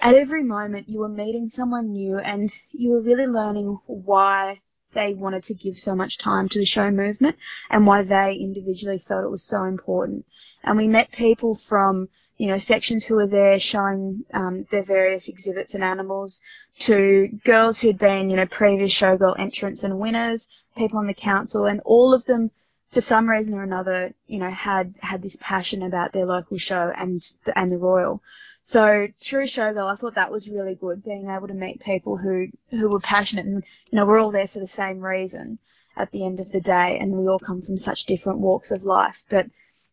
at 0.00 0.14
every 0.14 0.42
moment 0.42 0.88
you 0.88 1.00
were 1.00 1.08
meeting 1.08 1.48
someone 1.48 1.92
new 1.92 2.18
and 2.18 2.50
you 2.70 2.90
were 2.90 3.00
really 3.00 3.26
learning 3.26 3.78
why 3.86 4.60
they 4.92 5.14
wanted 5.14 5.42
to 5.44 5.54
give 5.54 5.78
so 5.78 5.94
much 5.94 6.18
time 6.18 6.48
to 6.48 6.58
the 6.58 6.64
show 6.64 6.90
movement 6.90 7.36
and 7.70 7.86
why 7.86 8.02
they 8.02 8.34
individually 8.34 8.98
felt 8.98 9.24
it 9.24 9.30
was 9.30 9.44
so 9.44 9.64
important. 9.64 10.24
And 10.64 10.76
we 10.76 10.88
met 10.88 11.12
people 11.12 11.54
from, 11.54 12.08
you 12.36 12.48
know, 12.48 12.58
sections 12.58 13.04
who 13.04 13.16
were 13.16 13.26
there 13.26 13.60
showing 13.60 14.24
um, 14.32 14.66
their 14.70 14.82
various 14.82 15.28
exhibits 15.28 15.74
and 15.74 15.84
animals 15.84 16.40
to 16.80 17.28
girls 17.44 17.78
who'd 17.78 17.98
been, 17.98 18.30
you 18.30 18.36
know, 18.36 18.46
previous 18.46 18.92
showgirl 18.92 19.38
entrants 19.38 19.84
and 19.84 19.98
winners, 19.98 20.48
people 20.76 20.98
on 20.98 21.06
the 21.06 21.14
council, 21.14 21.66
and 21.66 21.80
all 21.84 22.14
of 22.14 22.24
them, 22.24 22.50
for 22.90 23.00
some 23.00 23.28
reason 23.28 23.54
or 23.54 23.62
another, 23.62 24.12
you 24.26 24.38
know, 24.38 24.50
had 24.50 24.94
had 25.00 25.22
this 25.22 25.36
passion 25.40 25.82
about 25.82 26.12
their 26.12 26.26
local 26.26 26.56
show 26.56 26.92
and 26.96 27.22
and 27.54 27.70
the 27.70 27.78
Royal. 27.78 28.22
So 28.62 29.08
through 29.20 29.44
Showgirl, 29.44 29.90
I 29.90 29.96
thought 29.96 30.16
that 30.16 30.30
was 30.30 30.48
really 30.48 30.74
good, 30.74 31.02
being 31.02 31.30
able 31.30 31.48
to 31.48 31.54
meet 31.54 31.80
people 31.80 32.18
who, 32.18 32.48
who 32.70 32.90
were 32.90 33.00
passionate 33.00 33.46
and, 33.46 33.64
you 33.90 33.96
know, 33.96 34.04
we're 34.04 34.20
all 34.20 34.30
there 34.30 34.48
for 34.48 34.58
the 34.58 34.66
same 34.66 35.00
reason 35.00 35.58
at 35.96 36.10
the 36.10 36.24
end 36.24 36.40
of 36.40 36.52
the 36.52 36.60
day 36.60 36.98
and 36.98 37.12
we 37.12 37.26
all 37.26 37.38
come 37.38 37.62
from 37.62 37.78
such 37.78 38.04
different 38.04 38.38
walks 38.38 38.70
of 38.70 38.84
life. 38.84 39.24
But 39.30 39.46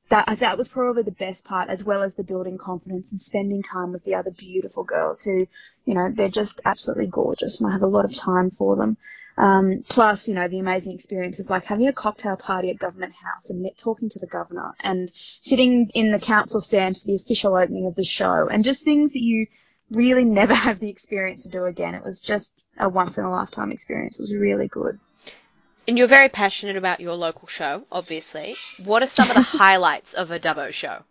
that, 0.09 0.39
that 0.39 0.57
was 0.57 0.67
probably 0.67 1.03
the 1.03 1.11
best 1.11 1.45
part 1.45 1.69
as 1.69 1.83
well 1.83 2.03
as 2.03 2.15
the 2.15 2.23
building 2.23 2.57
confidence 2.57 3.11
and 3.11 3.19
spending 3.19 3.63
time 3.63 3.93
with 3.93 4.03
the 4.03 4.15
other 4.15 4.31
beautiful 4.31 4.83
girls 4.83 5.21
who, 5.21 5.47
you 5.85 5.93
know, 5.93 6.11
they're 6.13 6.29
just 6.29 6.61
absolutely 6.65 7.07
gorgeous 7.07 7.59
and 7.59 7.69
I 7.69 7.73
have 7.73 7.83
a 7.83 7.87
lot 7.87 8.05
of 8.05 8.13
time 8.13 8.49
for 8.51 8.75
them. 8.75 8.97
Um, 9.37 9.83
plus, 9.87 10.27
you 10.27 10.33
know, 10.33 10.47
the 10.47 10.59
amazing 10.59 10.93
experiences 10.93 11.49
like 11.49 11.63
having 11.63 11.87
a 11.87 11.93
cocktail 11.93 12.35
party 12.35 12.71
at 12.71 12.79
Government 12.79 13.13
House 13.13 13.51
and 13.51 13.69
talking 13.77 14.09
to 14.09 14.19
the 14.19 14.25
governor 14.25 14.73
and 14.79 15.11
sitting 15.41 15.91
in 15.93 16.11
the 16.11 16.19
council 16.19 16.59
stand 16.59 16.97
for 16.97 17.05
the 17.05 17.15
official 17.15 17.55
opening 17.55 17.85
of 17.85 17.95
the 17.95 18.03
show 18.03 18.47
and 18.51 18.63
just 18.63 18.83
things 18.83 19.13
that 19.13 19.21
you 19.21 19.45
really 19.91 20.25
never 20.25 20.53
have 20.65 20.79
the 20.79 20.89
experience 20.89 21.43
to 21.43 21.49
do 21.49 21.65
again. 21.65 21.93
It 21.93 22.03
was 22.03 22.19
just 22.19 22.55
a 22.79 22.89
once 22.89 23.17
in 23.17 23.25
a 23.25 23.31
lifetime 23.31 23.71
experience. 23.71 24.15
It 24.15 24.21
was 24.21 24.33
really 24.33 24.67
good. 24.67 24.99
And 25.87 25.97
you're 25.97 26.07
very 26.07 26.29
passionate 26.29 26.75
about 26.75 26.99
your 26.99 27.13
local 27.13 27.47
show, 27.47 27.85
obviously. 27.91 28.55
What 28.83 29.03
are 29.03 29.07
some 29.07 29.29
of 29.29 29.35
the 29.35 29.41
highlights 29.57 30.15
of 30.15 30.31
a 30.31 30.39
Dubbo 30.39 30.73
show? 30.73 31.03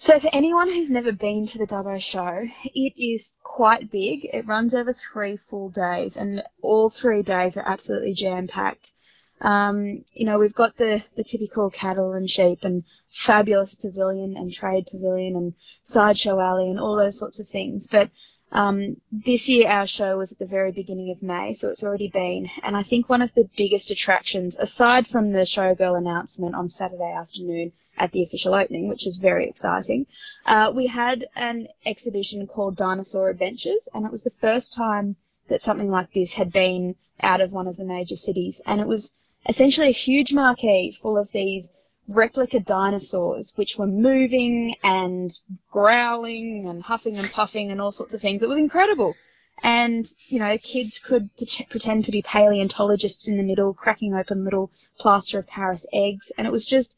So 0.00 0.20
for 0.20 0.30
anyone 0.32 0.68
who's 0.68 0.90
never 0.90 1.10
been 1.10 1.44
to 1.46 1.58
the 1.58 1.66
Dubbo 1.66 2.00
show, 2.00 2.46
it 2.64 2.92
is 2.96 3.36
quite 3.42 3.90
big. 3.90 4.28
It 4.32 4.46
runs 4.46 4.72
over 4.72 4.92
three 4.92 5.36
full 5.36 5.70
days, 5.70 6.16
and 6.16 6.44
all 6.62 6.88
three 6.88 7.22
days 7.22 7.56
are 7.56 7.66
absolutely 7.66 8.14
jam 8.14 8.46
packed. 8.46 8.94
Um, 9.40 10.04
you 10.12 10.24
know, 10.24 10.38
we've 10.38 10.54
got 10.54 10.76
the, 10.76 11.04
the 11.16 11.24
typical 11.24 11.68
cattle 11.68 12.12
and 12.12 12.30
sheep 12.30 12.60
and 12.62 12.84
fabulous 13.10 13.74
pavilion 13.74 14.36
and 14.36 14.52
trade 14.52 14.86
pavilion 14.88 15.34
and 15.34 15.54
sideshow 15.82 16.38
alley 16.38 16.70
and 16.70 16.78
all 16.78 16.96
those 16.96 17.18
sorts 17.18 17.40
of 17.40 17.48
things. 17.48 17.88
But 17.88 18.08
um, 18.52 18.98
this 19.10 19.48
year 19.48 19.68
our 19.68 19.88
show 19.88 20.16
was 20.16 20.30
at 20.30 20.38
the 20.38 20.46
very 20.46 20.70
beginning 20.70 21.10
of 21.10 21.24
May, 21.24 21.52
so 21.54 21.70
it's 21.70 21.82
already 21.82 22.08
been. 22.08 22.48
And 22.62 22.76
I 22.76 22.84
think 22.84 23.08
one 23.08 23.20
of 23.20 23.34
the 23.34 23.50
biggest 23.56 23.90
attractions, 23.90 24.56
aside 24.60 25.08
from 25.08 25.32
the 25.32 25.40
showgirl 25.40 25.98
announcement 25.98 26.54
on 26.54 26.68
Saturday 26.68 27.12
afternoon, 27.12 27.72
at 27.98 28.12
the 28.12 28.22
official 28.22 28.54
opening, 28.54 28.88
which 28.88 29.06
is 29.06 29.16
very 29.16 29.48
exciting. 29.48 30.06
Uh, 30.46 30.72
we 30.74 30.86
had 30.86 31.26
an 31.34 31.68
exhibition 31.84 32.46
called 32.46 32.76
Dinosaur 32.76 33.28
Adventures, 33.28 33.88
and 33.92 34.06
it 34.06 34.12
was 34.12 34.24
the 34.24 34.30
first 34.30 34.72
time 34.72 35.16
that 35.48 35.62
something 35.62 35.90
like 35.90 36.12
this 36.12 36.34
had 36.34 36.52
been 36.52 36.94
out 37.20 37.40
of 37.40 37.52
one 37.52 37.66
of 37.66 37.76
the 37.76 37.84
major 37.84 38.16
cities, 38.16 38.60
and 38.66 38.80
it 38.80 38.86
was 38.86 39.14
essentially 39.48 39.88
a 39.88 39.92
huge 39.92 40.32
marquee 40.32 40.90
full 40.90 41.16
of 41.18 41.32
these 41.32 41.72
replica 42.08 42.58
dinosaurs 42.60 43.52
which 43.56 43.76
were 43.78 43.86
moving 43.86 44.74
and 44.82 45.40
growling 45.70 46.66
and 46.66 46.82
huffing 46.82 47.18
and 47.18 47.30
puffing 47.30 47.70
and 47.70 47.80
all 47.80 47.92
sorts 47.92 48.14
of 48.14 48.20
things. 48.20 48.42
It 48.42 48.48
was 48.48 48.58
incredible. 48.58 49.14
And, 49.62 50.06
you 50.28 50.38
know, 50.38 50.56
kids 50.58 51.00
could 51.00 51.30
pretend 51.68 52.04
to 52.04 52.12
be 52.12 52.22
paleontologists 52.22 53.26
in 53.26 53.36
the 53.36 53.42
middle, 53.42 53.74
cracking 53.74 54.14
open 54.14 54.44
little 54.44 54.70
plaster 54.98 55.40
of 55.40 55.48
Paris 55.48 55.84
eggs. 55.92 56.30
And 56.38 56.46
it 56.46 56.52
was 56.52 56.64
just 56.64 56.94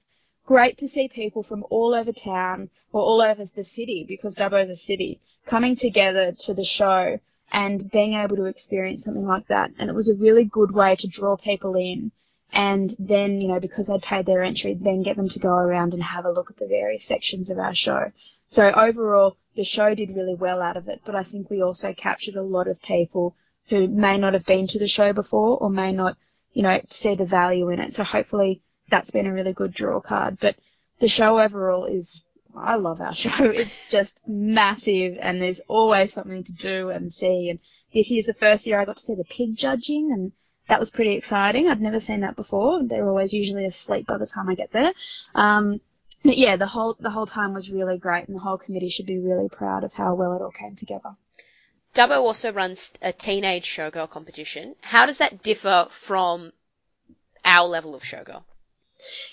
great 0.47 0.79
to 0.79 0.89
see 0.89 1.09
people 1.09 1.43
from 1.43 1.65
all 1.71 1.95
over 1.95 2.13
town 2.13 2.71
or 2.93 3.03
all 3.03 3.21
over 3.21 3.45
the 3.45 3.65
city 3.65 4.05
because 4.07 4.35
Dubbo 4.35 4.63
is 4.63 4.71
a 4.71 4.75
city 4.75 5.21
coming 5.47 5.77
together 5.77 6.33
to 6.33 6.55
the 6.55 6.65
show 6.65 7.19
and 7.53 7.91
being 7.91 8.15
able 8.15 8.37
to 8.37 8.45
experience 8.45 9.05
something 9.05 9.27
like 9.27 9.47
that. 9.49 9.71
And 9.79 9.91
it 9.91 9.95
was 9.95 10.09
a 10.09 10.23
really 10.23 10.45
good 10.45 10.73
way 10.73 10.97
to 10.97 11.09
draw 11.09 11.37
people 11.37 11.75
in 11.77 12.13
and 12.53 12.95
then, 12.99 13.41
you 13.41 13.49
know, 13.49 13.61
because 13.61 13.87
they'd 13.87 14.03
paid 14.03 14.27
their 14.27 14.43
entry, 14.43 14.75
then 14.75 15.03
get 15.03 15.17
them 15.17 15.29
to 15.29 15.39
go 15.39 15.55
around 15.55 15.95
and 15.95 16.03
have 16.03 16.25
a 16.25 16.33
look 16.33 16.51
at 16.51 16.57
the 16.57 16.67
various 16.67 17.05
sections 17.05 17.51
of 17.51 17.59
our 17.59 17.75
show. 17.75 18.13
So 18.49 18.71
overall, 18.73 19.37
the 19.55 19.63
show 19.63 19.95
did 19.95 20.17
really 20.17 20.35
well 20.35 20.61
out 20.61 20.77
of 20.77 20.89
it, 20.89 21.03
but 21.05 21.15
I 21.15 21.23
think 21.23 21.49
we 21.49 21.63
also 21.63 21.93
captured 21.93 22.35
a 22.35 22.43
lot 22.43 22.67
of 22.67 22.83
people 22.83 23.37
who 23.69 23.87
may 23.87 24.19
not 24.19 24.35
have 24.35 24.45
been 24.45 24.67
to 24.69 24.79
the 24.79 24.89
show 24.89 25.13
before 25.13 25.59
or 25.59 25.71
may 25.71 25.93
not, 25.93 26.17
you 26.53 26.63
know, 26.63 26.81
see 26.89 27.15
the 27.15 27.25
value 27.25 27.69
in 27.71 27.79
it. 27.79 27.93
So 27.93 28.03
hopefully 28.03 28.63
that's 28.91 29.11
been 29.11 29.27
a 29.27 29.33
really 29.33 29.53
good 29.53 29.73
draw 29.73 30.01
card. 30.01 30.39
But 30.41 30.57
the 30.99 31.09
show 31.09 31.41
overall 31.41 31.87
is, 31.87 32.23
I 32.57 32.77
love 32.77 33.01
our 33.01 33.15
show. 33.25 33.45
It's 33.45 33.81
just 33.91 34.21
massive 34.27 35.17
and 35.21 35.41
there's 35.41 35.61
always 35.61 36.13
something 36.13 36.45
to 36.45 36.53
do 36.53 36.91
and 36.91 37.13
see. 37.13 37.49
And 37.51 37.59
this 37.95 38.11
year's 38.11 38.27
the 38.27 38.35
first 38.35 38.67
year 38.67 38.79
I 38.79 38.85
got 38.85 38.97
to 38.97 39.03
see 39.03 39.15
the 39.15 39.25
pig 39.25 39.57
judging 39.57 40.13
and 40.13 40.33
that 40.69 40.79
was 40.79 40.91
pretty 40.91 41.15
exciting. 41.15 41.69
I'd 41.69 41.81
never 41.81 41.99
seen 41.99 42.21
that 42.21 42.37
before. 42.37 42.83
They're 42.85 43.09
always 43.09 43.33
usually 43.33 43.65
asleep 43.65 44.07
by 44.07 44.19
the 44.19 44.27
time 44.27 44.49
I 44.49 44.55
get 44.55 44.71
there. 44.71 44.93
Um, 45.35 45.81
yeah, 46.23 46.57
the 46.57 46.67
whole 46.67 46.97
the 47.01 47.11
whole 47.11 47.27
time 47.27 47.55
was 47.55 47.73
really 47.73 47.99
great, 47.99 48.29
and 48.29 48.37
the 48.37 48.41
whole 48.41 48.59
committee 48.59 48.91
should 48.91 49.07
be 49.07 49.19
really 49.19 49.49
proud 49.49 49.85
of 49.85 49.95
how 49.95 50.15
well 50.15 50.35
it 50.35 50.43
all 50.43 50.53
came 50.53 50.77
together. 50.77 51.17
Dubbo 51.95 52.19
also 52.19 52.53
runs 52.53 52.93
a 53.03 53.13
teenage 53.13 53.67
showgirl 53.67 54.11
competition. 54.11 54.77
How 54.81 55.07
does 55.07 55.19
that 55.19 55.43
differ 55.43 55.87
from 55.91 56.53
our 57.45 57.67
level 57.67 57.95
of 57.95 58.03
showgirl? 58.03 58.45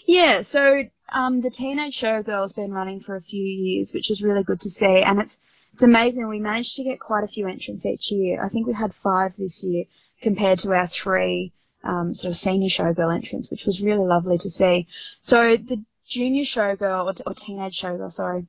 Yeah, 0.05 0.41
so 0.41 0.83
um, 1.09 1.41
the 1.41 1.49
teenage 1.49 1.99
showgirl's 1.99 2.53
been 2.53 2.71
running 2.71 2.99
for 2.99 3.15
a 3.15 3.21
few 3.21 3.43
years, 3.43 3.93
which 3.93 4.11
is 4.11 4.23
really 4.23 4.43
good 4.43 4.61
to 4.61 4.69
see, 4.69 5.01
and 5.01 5.19
it's 5.19 5.41
it's 5.73 5.83
amazing. 5.83 6.27
We 6.27 6.39
managed 6.39 6.75
to 6.77 6.83
get 6.83 6.99
quite 6.99 7.23
a 7.23 7.27
few 7.27 7.47
entrants 7.47 7.85
each 7.85 8.11
year. 8.11 8.43
I 8.43 8.49
think 8.49 8.65
we 8.65 8.73
had 8.73 8.93
five 8.93 9.35
this 9.35 9.63
year 9.63 9.85
compared 10.21 10.59
to 10.59 10.73
our 10.73 10.87
three 10.87 11.53
um, 11.83 12.13
sort 12.13 12.31
of 12.31 12.35
senior 12.35 12.69
showgirl 12.69 13.13
entrants, 13.13 13.51
which 13.51 13.65
was 13.65 13.83
really 13.83 14.05
lovely 14.05 14.37
to 14.39 14.49
see. 14.49 14.87
So 15.21 15.55
the 15.57 15.83
junior 16.07 16.43
showgirl 16.43 17.05
or, 17.05 17.29
or 17.29 17.33
teenage 17.33 17.79
showgirl, 17.79 18.11
sorry, 18.11 18.47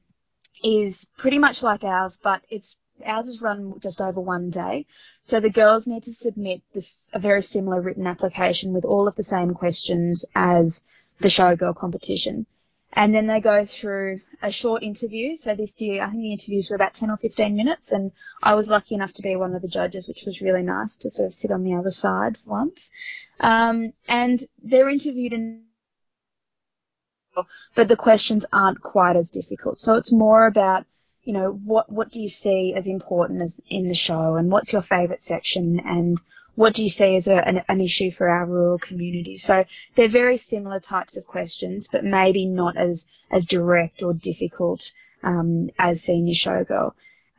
is 0.64 1.08
pretty 1.18 1.38
much 1.38 1.62
like 1.62 1.84
ours, 1.84 2.18
but 2.22 2.42
it's 2.48 2.78
ours 3.04 3.28
is 3.28 3.42
run 3.42 3.74
just 3.80 4.00
over 4.00 4.20
one 4.20 4.50
day. 4.50 4.86
So 5.24 5.40
the 5.40 5.50
girls 5.50 5.86
need 5.86 6.04
to 6.04 6.12
submit 6.12 6.62
this 6.72 7.10
a 7.12 7.18
very 7.18 7.42
similar 7.42 7.80
written 7.80 8.06
application 8.06 8.72
with 8.72 8.84
all 8.84 9.06
of 9.06 9.16
the 9.16 9.22
same 9.22 9.54
questions 9.54 10.24
as 10.34 10.82
the 11.20 11.28
showgirl 11.28 11.76
competition. 11.76 12.46
And 12.92 13.14
then 13.14 13.26
they 13.26 13.40
go 13.40 13.64
through 13.66 14.22
a 14.42 14.50
short 14.50 14.82
interview. 14.82 15.36
So 15.36 15.54
this 15.54 15.78
year, 15.80 16.02
I 16.02 16.10
think 16.10 16.22
the 16.22 16.32
interviews 16.32 16.70
were 16.70 16.76
about 16.76 16.94
10 16.94 17.10
or 17.10 17.16
15 17.16 17.54
minutes, 17.54 17.92
and 17.92 18.12
I 18.42 18.54
was 18.54 18.68
lucky 18.68 18.94
enough 18.94 19.12
to 19.14 19.22
be 19.22 19.36
one 19.36 19.54
of 19.54 19.62
the 19.62 19.68
judges, 19.68 20.08
which 20.08 20.24
was 20.24 20.40
really 20.40 20.62
nice 20.62 20.96
to 20.98 21.10
sort 21.10 21.26
of 21.26 21.34
sit 21.34 21.50
on 21.50 21.64
the 21.64 21.74
other 21.74 21.90
side 21.90 22.38
for 22.38 22.50
once. 22.50 22.90
Um, 23.40 23.92
and 24.06 24.40
they're 24.62 24.88
interviewed 24.88 25.32
in 25.32 25.64
but 27.74 27.86
the 27.88 27.96
questions 27.96 28.44
aren't 28.52 28.80
quite 28.80 29.16
as 29.16 29.30
difficult. 29.30 29.78
So 29.78 29.94
it's 29.94 30.10
more 30.10 30.46
about, 30.46 30.86
you 31.22 31.32
know, 31.32 31.52
what 31.52 31.90
what 31.90 32.10
do 32.10 32.20
you 32.20 32.28
see 32.28 32.74
as 32.74 32.88
important 32.88 33.42
as 33.42 33.60
in 33.68 33.86
the 33.88 33.94
show, 33.94 34.34
and 34.34 34.50
what's 34.50 34.72
your 34.72 34.82
favourite 34.82 35.20
section, 35.20 35.80
and 35.84 36.18
what 36.58 36.74
do 36.74 36.82
you 36.82 36.90
see 36.90 37.14
as 37.14 37.28
a, 37.28 37.36
an, 37.36 37.62
an, 37.68 37.80
issue 37.80 38.10
for 38.10 38.28
our 38.28 38.44
rural 38.44 38.80
community? 38.80 39.38
So 39.38 39.64
they're 39.94 40.08
very 40.08 40.36
similar 40.36 40.80
types 40.80 41.16
of 41.16 41.24
questions, 41.24 41.86
but 41.86 42.02
maybe 42.02 42.46
not 42.46 42.76
as 42.76 43.06
as 43.30 43.46
direct 43.46 44.02
or 44.02 44.12
difficult 44.12 44.90
um, 45.22 45.70
as 45.78 46.02
Senior 46.02 46.34
Showgirl. 46.34 46.94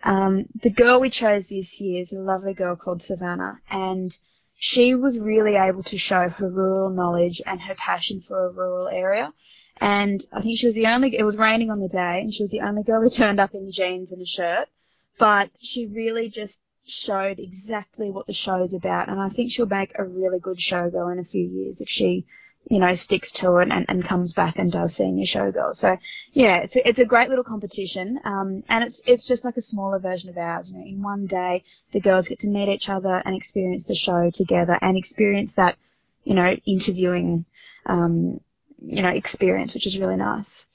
Um, 0.05 0.45
the 0.61 0.69
girl 0.69 1.01
we 1.01 1.09
chose 1.09 1.49
this 1.49 1.81
year 1.81 1.99
is 1.99 2.13
a 2.13 2.21
lovely 2.21 2.53
girl 2.53 2.77
called 2.77 3.01
Savannah, 3.01 3.59
and 3.69 4.09
she 4.55 4.95
was 4.95 5.19
really 5.19 5.55
able 5.55 5.83
to 5.83 5.97
show 5.97 6.29
her 6.29 6.49
rural 6.49 6.89
knowledge 6.89 7.41
and 7.45 7.59
her 7.59 7.75
passion 7.75 8.21
for 8.21 8.45
a 8.45 8.51
rural 8.53 8.87
area. 8.87 9.33
And 9.81 10.25
I 10.31 10.39
think 10.39 10.57
she 10.57 10.67
was 10.67 10.75
the 10.75 10.87
only, 10.87 11.13
it 11.17 11.23
was 11.23 11.35
raining 11.35 11.71
on 11.71 11.81
the 11.81 11.89
day, 11.89 12.21
and 12.21 12.33
she 12.33 12.43
was 12.43 12.51
the 12.51 12.61
only 12.61 12.83
girl 12.83 13.01
who 13.01 13.09
turned 13.09 13.41
up 13.41 13.53
in 13.53 13.69
jeans 13.69 14.13
and 14.13 14.21
a 14.21 14.25
shirt. 14.25 14.69
But 15.17 15.49
she 15.59 15.87
really 15.87 16.29
just 16.29 16.61
showed 16.89 17.39
exactly 17.39 18.09
what 18.11 18.27
the 18.27 18.33
show's 18.33 18.73
about, 18.73 19.09
and 19.09 19.19
I 19.19 19.29
think 19.29 19.51
she'll 19.51 19.65
make 19.65 19.93
a 19.95 20.03
really 20.03 20.39
good 20.39 20.57
showgirl 20.57 21.11
in 21.11 21.19
a 21.19 21.23
few 21.23 21.45
years 21.45 21.81
if 21.81 21.89
she, 21.89 22.25
you 22.69 22.79
know, 22.79 22.93
sticks 22.95 23.31
to 23.33 23.57
it 23.57 23.69
and, 23.71 23.85
and 23.87 24.03
comes 24.03 24.33
back 24.33 24.57
and 24.57 24.71
does 24.71 24.95
senior 24.95 25.25
showgirl. 25.25 25.75
So 25.75 25.97
yeah, 26.33 26.57
it's 26.57 26.75
a, 26.75 26.87
it's 26.87 26.99
a 26.99 27.05
great 27.05 27.29
little 27.29 27.43
competition, 27.43 28.19
um, 28.23 28.63
and 28.69 28.83
it's 28.83 29.01
it's 29.05 29.25
just 29.25 29.45
like 29.45 29.57
a 29.57 29.61
smaller 29.61 29.99
version 29.99 30.29
of 30.29 30.37
ours. 30.37 30.69
You 30.69 30.77
know, 30.77 30.85
in 30.85 31.01
one 31.01 31.25
day 31.25 31.63
the 31.91 31.99
girls 31.99 32.27
get 32.27 32.39
to 32.39 32.49
meet 32.49 32.69
each 32.69 32.89
other 32.89 33.21
and 33.25 33.35
experience 33.35 33.85
the 33.85 33.95
show 33.95 34.29
together 34.29 34.77
and 34.81 34.97
experience 34.97 35.55
that, 35.55 35.77
you 36.23 36.35
know, 36.35 36.55
interviewing, 36.65 37.45
um, 37.85 38.39
you 38.81 39.01
know, 39.01 39.09
experience, 39.09 39.73
which 39.73 39.87
is 39.87 39.99
really 39.99 40.17
nice. 40.17 40.67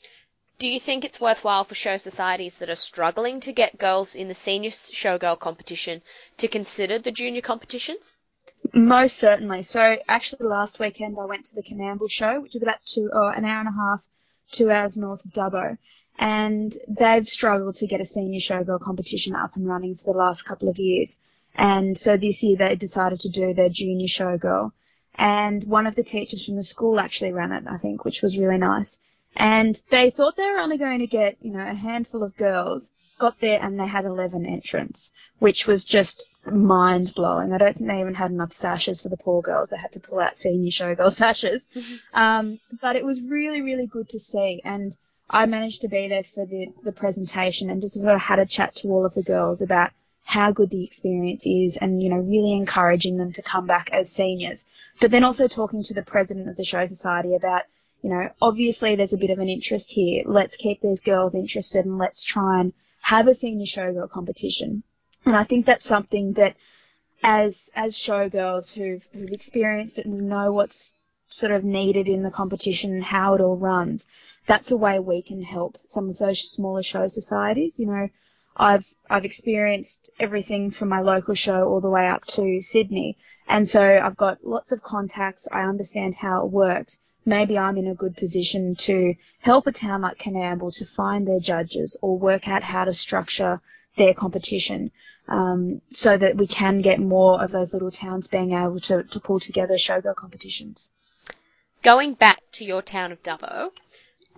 Do 0.64 0.70
you 0.70 0.80
think 0.80 1.04
it's 1.04 1.20
worthwhile 1.20 1.64
for 1.64 1.74
show 1.74 1.98
societies 1.98 2.56
that 2.56 2.70
are 2.70 2.74
struggling 2.74 3.38
to 3.40 3.52
get 3.52 3.76
girls 3.76 4.14
in 4.14 4.28
the 4.28 4.34
senior 4.34 4.70
showgirl 4.70 5.38
competition 5.38 6.00
to 6.38 6.48
consider 6.48 6.98
the 6.98 7.12
junior 7.12 7.42
competitions? 7.42 8.16
Most 8.72 9.18
certainly. 9.18 9.62
So 9.62 9.98
actually 10.08 10.48
last 10.48 10.80
weekend 10.80 11.18
I 11.20 11.26
went 11.26 11.44
to 11.44 11.54
the 11.54 11.62
Coonamble 11.62 12.10
show, 12.10 12.40
which 12.40 12.56
is 12.56 12.62
about 12.62 12.82
two 12.86 13.10
or 13.12 13.30
an 13.32 13.44
hour 13.44 13.60
and 13.60 13.68
a 13.68 13.72
half, 13.72 14.06
two 14.52 14.70
hours 14.70 14.96
north 14.96 15.22
of 15.26 15.32
Dubbo. 15.32 15.76
And 16.18 16.72
they've 16.88 17.28
struggled 17.28 17.74
to 17.74 17.86
get 17.86 18.00
a 18.00 18.06
senior 18.06 18.40
showgirl 18.40 18.80
competition 18.80 19.36
up 19.36 19.56
and 19.56 19.68
running 19.68 19.96
for 19.96 20.14
the 20.14 20.18
last 20.18 20.44
couple 20.44 20.70
of 20.70 20.78
years. 20.78 21.20
And 21.54 21.98
so 21.98 22.16
this 22.16 22.42
year 22.42 22.56
they 22.56 22.74
decided 22.74 23.20
to 23.20 23.28
do 23.28 23.52
their 23.52 23.68
junior 23.68 24.06
showgirl. 24.06 24.72
And 25.14 25.64
one 25.64 25.86
of 25.86 25.94
the 25.94 26.02
teachers 26.02 26.46
from 26.46 26.56
the 26.56 26.62
school 26.62 26.98
actually 26.98 27.34
ran 27.34 27.52
it, 27.52 27.64
I 27.68 27.76
think, 27.76 28.06
which 28.06 28.22
was 28.22 28.38
really 28.38 28.56
nice. 28.56 28.98
And 29.36 29.80
they 29.90 30.10
thought 30.10 30.36
they 30.36 30.48
were 30.48 30.58
only 30.58 30.78
going 30.78 31.00
to 31.00 31.06
get, 31.06 31.36
you 31.40 31.52
know, 31.52 31.66
a 31.66 31.74
handful 31.74 32.22
of 32.22 32.36
girls. 32.36 32.90
Got 33.18 33.40
there 33.40 33.60
and 33.62 33.78
they 33.78 33.86
had 33.86 34.04
11 34.04 34.44
entrants, 34.44 35.12
which 35.38 35.66
was 35.66 35.84
just 35.84 36.24
mind 36.46 37.14
blowing. 37.14 37.52
I 37.52 37.58
don't 37.58 37.76
think 37.76 37.88
they 37.88 38.00
even 38.00 38.14
had 38.14 38.30
enough 38.30 38.52
sashes 38.52 39.02
for 39.02 39.08
the 39.08 39.16
poor 39.16 39.40
girls. 39.40 39.70
They 39.70 39.76
had 39.76 39.92
to 39.92 40.00
pull 40.00 40.18
out 40.18 40.36
senior 40.36 40.70
showgirl 40.70 41.12
sashes. 41.22 41.68
um, 42.12 42.58
but 42.80 42.96
it 42.96 43.04
was 43.04 43.22
really, 43.22 43.60
really 43.60 43.86
good 43.86 44.08
to 44.10 44.18
see. 44.18 44.60
And 44.64 44.96
I 45.30 45.46
managed 45.46 45.80
to 45.82 45.88
be 45.88 46.08
there 46.08 46.22
for 46.22 46.44
the, 46.44 46.68
the 46.82 46.92
presentation 46.92 47.70
and 47.70 47.80
just 47.80 47.94
sort 47.94 48.14
of 48.14 48.20
had 48.20 48.38
a 48.38 48.46
chat 48.46 48.74
to 48.76 48.88
all 48.88 49.06
of 49.06 49.14
the 49.14 49.22
girls 49.22 49.62
about 49.62 49.90
how 50.24 50.50
good 50.52 50.70
the 50.70 50.84
experience 50.84 51.46
is 51.46 51.76
and, 51.76 52.02
you 52.02 52.08
know, 52.08 52.16
really 52.16 52.52
encouraging 52.52 53.16
them 53.16 53.32
to 53.32 53.42
come 53.42 53.66
back 53.66 53.90
as 53.92 54.10
seniors. 54.10 54.66
But 55.00 55.10
then 55.10 55.24
also 55.24 55.48
talking 55.48 55.82
to 55.84 55.94
the 55.94 56.02
president 56.02 56.48
of 56.48 56.56
the 56.56 56.64
show 56.64 56.84
society 56.86 57.34
about 57.34 57.62
you 58.04 58.10
know, 58.10 58.28
obviously 58.42 58.96
there's 58.96 59.14
a 59.14 59.18
bit 59.18 59.30
of 59.30 59.38
an 59.38 59.48
interest 59.48 59.90
here. 59.90 60.24
Let's 60.26 60.58
keep 60.58 60.82
these 60.82 61.00
girls 61.00 61.34
interested 61.34 61.86
and 61.86 61.96
let's 61.96 62.22
try 62.22 62.60
and 62.60 62.74
have 63.00 63.26
a 63.26 63.32
senior 63.32 63.64
showgirl 63.64 64.10
competition. 64.10 64.82
And 65.24 65.34
I 65.34 65.44
think 65.44 65.64
that's 65.64 65.86
something 65.86 66.34
that 66.34 66.54
as 67.22 67.70
as 67.74 67.96
showgirls 67.96 68.74
who've, 68.74 69.08
who've 69.14 69.32
experienced 69.32 69.98
it 69.98 70.04
and 70.04 70.28
know 70.28 70.52
what's 70.52 70.92
sort 71.28 71.50
of 71.50 71.64
needed 71.64 72.06
in 72.06 72.22
the 72.22 72.30
competition 72.30 72.92
and 72.92 73.02
how 73.02 73.36
it 73.36 73.40
all 73.40 73.56
runs, 73.56 74.06
that's 74.44 74.70
a 74.70 74.76
way 74.76 74.98
we 74.98 75.22
can 75.22 75.42
help 75.42 75.78
some 75.84 76.10
of 76.10 76.18
those 76.18 76.40
smaller 76.40 76.82
show 76.82 77.08
societies. 77.08 77.80
You 77.80 77.86
know, 77.86 78.08
I've 78.54 78.86
I've 79.08 79.24
experienced 79.24 80.10
everything 80.20 80.70
from 80.70 80.90
my 80.90 81.00
local 81.00 81.34
show 81.34 81.66
all 81.66 81.80
the 81.80 81.88
way 81.88 82.06
up 82.06 82.26
to 82.36 82.60
Sydney, 82.60 83.16
and 83.48 83.66
so 83.66 83.80
I've 83.82 84.18
got 84.18 84.44
lots 84.44 84.72
of 84.72 84.82
contacts. 84.82 85.48
I 85.50 85.62
understand 85.62 86.16
how 86.16 86.44
it 86.44 86.52
works, 86.52 87.00
maybe 87.24 87.58
I'm 87.58 87.76
in 87.76 87.86
a 87.86 87.94
good 87.94 88.16
position 88.16 88.74
to 88.76 89.14
help 89.40 89.66
a 89.66 89.72
town 89.72 90.02
like 90.02 90.18
Coonamble 90.18 90.76
to 90.78 90.86
find 90.86 91.26
their 91.26 91.40
judges 91.40 91.96
or 92.02 92.18
work 92.18 92.48
out 92.48 92.62
how 92.62 92.84
to 92.84 92.92
structure 92.92 93.60
their 93.96 94.14
competition 94.14 94.90
um, 95.28 95.80
so 95.92 96.16
that 96.16 96.36
we 96.36 96.46
can 96.46 96.80
get 96.80 97.00
more 97.00 97.42
of 97.42 97.50
those 97.50 97.72
little 97.72 97.90
towns 97.90 98.28
being 98.28 98.52
able 98.52 98.80
to, 98.80 99.04
to 99.04 99.20
pull 99.20 99.40
together 99.40 99.74
showgirl 99.74 100.16
competitions. 100.16 100.90
Going 101.82 102.14
back 102.14 102.40
to 102.52 102.64
your 102.64 102.82
town 102.82 103.12
of 103.12 103.22
Dubbo, 103.22 103.70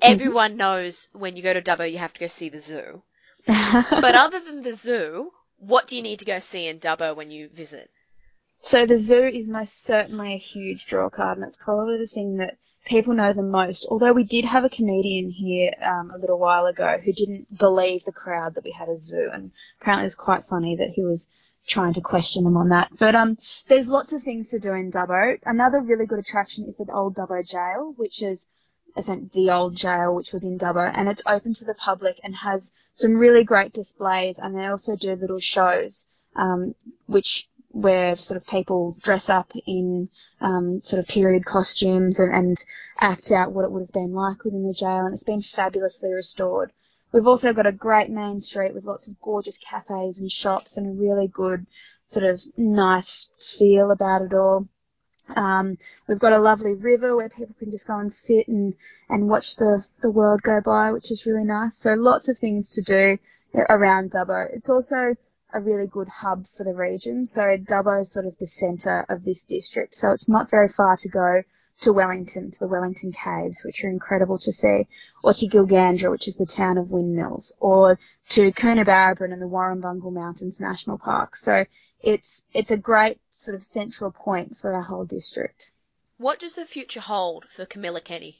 everyone 0.03 0.53
mm-hmm. 0.53 0.59
knows 0.59 1.09
when 1.12 1.37
you 1.37 1.42
go 1.42 1.55
to 1.55 1.62
Dubbo 1.62 1.90
you 1.90 1.99
have 1.99 2.12
to 2.14 2.20
go 2.20 2.27
see 2.27 2.49
the 2.49 2.61
zoo. 2.61 3.03
but 3.46 4.14
other 4.14 4.40
than 4.40 4.62
the 4.62 4.75
zoo, 4.75 5.33
what 5.59 5.87
do 5.87 5.96
you 5.96 6.03
need 6.03 6.18
to 6.18 6.25
go 6.25 6.38
see 6.38 6.66
in 6.66 6.79
Dubbo 6.79 7.14
when 7.14 7.31
you 7.31 7.49
visit? 7.49 7.90
So 8.62 8.87
the 8.87 8.97
zoo 8.97 9.25
is 9.25 9.47
most 9.47 9.85
certainly 9.85 10.35
a 10.35 10.38
huge 10.38 10.87
draw 10.87 11.09
card, 11.09 11.38
and 11.38 11.47
it's 11.47 11.57
probably 11.57 11.99
the 11.99 12.07
thing 12.07 12.37
that 12.38 12.59
people 12.85 13.14
know 13.14 13.33
the 13.33 13.42
most. 13.42 13.87
Although 13.90 14.12
we 14.12 14.25
did 14.25 14.45
have 14.45 14.64
a 14.64 14.69
comedian 14.69 15.31
here 15.31 15.73
um, 15.83 16.11
a 16.11 16.19
little 16.19 16.38
while 16.38 16.66
ago 16.66 16.99
who 17.05 17.12
didn't 17.12 17.59
believe 17.59 18.05
the 18.05 18.12
crowd 18.12 18.55
that 18.55 18.64
we 18.64 18.73
had 18.73 18.88
a 18.88 18.97
zoo, 18.97 19.31
and 19.33 19.53
apparently 19.81 20.05
it 20.05 20.07
was 20.07 20.14
quite 20.14 20.49
funny 20.49 20.77
that 20.77 20.90
he 20.90 21.03
was 21.03 21.29
trying 21.66 21.92
to 21.95 22.01
question 22.01 22.45
them 22.45 22.57
on 22.57 22.69
that. 22.69 22.90
But 22.99 23.14
um, 23.14 23.38
there's 23.69 23.88
lots 23.88 24.12
of 24.12 24.23
things 24.23 24.51
to 24.51 24.59
do 24.59 24.73
in 24.73 24.90
Dubbo. 24.90 25.38
Another 25.45 25.81
really 25.81 26.07
good 26.07 26.21
attraction 26.21 26.64
is 26.66 26.77
the 26.77 26.87
old 26.92 27.16
Dubbo 27.16 27.45
Jail, 27.45 27.92
which 27.97 28.23
is 28.23 28.49
the 28.95 29.51
old 29.51 29.75
jail, 29.75 30.14
which 30.14 30.33
was 30.33 30.45
in 30.45 30.59
Dubbo, 30.59 30.90
and 30.95 31.09
it's 31.09 31.23
open 31.27 31.53
to 31.55 31.64
the 31.64 31.75
public 31.75 32.19
and 32.25 32.35
has 32.35 32.73
some 32.95 33.16
really 33.16 33.45
great 33.45 33.73
displays. 33.73 34.38
And 34.38 34.57
they 34.57 34.66
also 34.66 34.97
do 34.97 35.14
little 35.14 35.40
shows, 35.40 36.09
um, 36.35 36.75
which 37.07 37.49
where 37.77 38.17
sort 38.17 38.37
of 38.37 38.47
people 38.47 38.97
dress 39.03 39.29
up 39.29 39.53
in 39.67 40.09
um, 40.41 40.81
sort 40.83 40.99
of 40.99 41.07
period 41.07 41.45
costumes 41.45 42.19
and, 42.19 42.35
and 42.35 42.65
act 42.99 43.31
out 43.33 43.53
what 43.53 43.67
it 43.67 43.71
would 43.71 43.83
have 43.83 43.93
been 43.93 44.15
like 44.15 44.45
within 44.45 44.67
the 44.67 44.73
jail, 44.73 45.05
and 45.05 45.12
it's 45.12 45.25
been 45.25 45.43
fabulously 45.43 46.11
restored. 46.11 46.73
We've 47.12 47.27
also 47.27 47.53
got 47.53 47.67
a 47.67 47.73
great 47.73 48.09
main 48.09 48.41
street 48.41 48.75
with 48.75 48.85
lots 48.85 49.09
of 49.09 49.21
gorgeous 49.21 49.59
cafes 49.59 50.19
and 50.19 50.33
shops 50.33 50.79
and 50.79 50.87
a 50.87 51.01
really 51.01 51.29
good 51.29 51.67
sort 52.07 52.25
of 52.25 52.43
nice 52.57 53.29
feel 53.39 53.91
about 53.91 54.23
it 54.23 54.33
all. 54.33 54.69
Um, 55.35 55.77
we've 56.09 56.19
got 56.19 56.33
a 56.33 56.39
lovely 56.39 56.75
river 56.75 57.15
where 57.15 57.29
people 57.29 57.55
can 57.59 57.71
just 57.71 57.87
go 57.87 57.99
and 57.99 58.12
sit 58.12 58.49
and, 58.49 58.75
and 59.11 59.29
watch 59.29 59.57
the, 59.57 59.85
the 60.01 60.11
world 60.11 60.41
go 60.41 60.61
by, 60.65 60.93
which 60.93 61.11
is 61.11 61.27
really 61.27 61.45
nice. 61.45 61.77
So 61.77 61.93
lots 61.95 62.29
of 62.29 62.39
things 62.39 62.75
to 62.75 62.83
do 62.83 63.19
around 63.69 64.12
Dubbo. 64.12 64.47
It's 64.51 64.71
also 64.71 65.17
a 65.52 65.61
really 65.61 65.87
good 65.87 66.09
hub 66.09 66.46
for 66.46 66.64
the 66.64 66.74
region. 66.74 67.24
So 67.24 67.56
Dubbo 67.56 68.00
is 68.00 68.12
sort 68.12 68.26
of 68.26 68.37
the 68.38 68.46
centre 68.46 69.06
of 69.09 69.24
this 69.24 69.44
district. 69.44 69.94
So 69.94 70.12
it's 70.12 70.28
not 70.28 70.50
very 70.50 70.68
far 70.68 70.96
to 70.98 71.09
go 71.09 71.42
to 71.82 71.92
Wellington, 71.92 72.50
to 72.50 72.59
the 72.59 72.66
Wellington 72.66 73.12
Caves, 73.12 73.62
which 73.64 73.85
are 73.85 73.88
incredible 73.88 74.38
to 74.38 74.52
see, 74.52 74.88
or 75.22 75.32
to 75.32 75.46
Gilgandra, 75.46 76.11
which 76.11 76.26
is 76.28 76.37
the 76.37 76.46
town 76.46 76.78
of 76.78 76.90
windmills, 76.90 77.54
or 77.61 77.98
to 78.30 78.50
Coonabarabran 78.52 79.32
and 79.32 79.42
the 79.42 79.46
Warrumbungle 79.46 80.12
Mountains 80.12 80.61
National 80.61 80.98
Park. 80.98 81.37
So 81.37 81.64
it's 82.00 82.44
it's 82.52 82.70
a 82.70 82.76
great 82.76 83.20
sort 83.30 83.54
of 83.54 83.62
central 83.62 84.11
point 84.11 84.56
for 84.56 84.72
our 84.72 84.82
whole 84.82 85.04
district. 85.04 85.72
What 86.18 86.40
does 86.40 86.56
the 86.56 86.64
future 86.64 87.00
hold 87.00 87.44
for 87.48 87.66
Camilla 87.66 88.00
Kenny? 88.00 88.38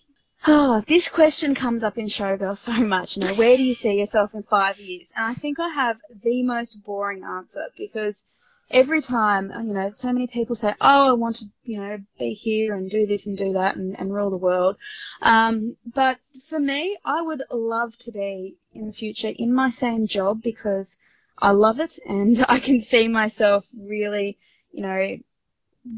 Oh, 0.48 0.80
this 0.87 1.09
question 1.09 1.56
comes 1.56 1.82
up 1.82 1.98
in 1.98 2.06
Showgirl 2.06 2.56
so 2.56 2.74
much. 2.74 3.16
You 3.16 3.24
know, 3.24 3.35
where 3.35 3.56
do 3.56 3.64
you 3.64 3.74
see 3.74 3.98
yourself 3.98 4.32
in 4.32 4.44
five 4.44 4.78
years? 4.78 5.12
And 5.16 5.26
I 5.26 5.35
think 5.35 5.59
I 5.59 5.70
have 5.70 6.00
the 6.22 6.44
most 6.44 6.85
boring 6.85 7.24
answer 7.24 7.64
because 7.76 8.24
every 8.70 9.02
time, 9.02 9.50
you 9.66 9.74
know, 9.74 9.90
so 9.90 10.12
many 10.12 10.28
people 10.28 10.54
say, 10.54 10.72
oh, 10.80 11.09
I 11.09 11.12
want 11.14 11.37
to, 11.37 11.46
you 11.64 11.80
know, 11.80 11.98
be 12.20 12.32
here 12.32 12.76
and 12.76 12.88
do 12.88 13.06
this 13.06 13.26
and 13.26 13.37
do 13.37 13.54
that 13.54 13.74
and, 13.74 13.98
and 13.98 14.14
rule 14.14 14.30
the 14.30 14.37
world. 14.37 14.76
Um, 15.20 15.78
but 15.85 16.18
for 16.44 16.61
me, 16.61 16.96
I 17.04 17.22
would 17.22 17.42
love 17.50 17.96
to 17.98 18.12
be 18.12 18.54
in 18.72 18.87
the 18.87 18.92
future 18.92 19.32
in 19.37 19.52
my 19.52 19.70
same 19.70 20.06
job 20.06 20.42
because 20.42 20.96
I 21.38 21.50
love 21.50 21.80
it 21.80 21.98
and 22.06 22.44
I 22.48 22.61
can 22.61 22.80
see 22.80 23.09
myself 23.09 23.68
really, 23.76 24.38
you 24.70 24.82
know, 24.82 25.18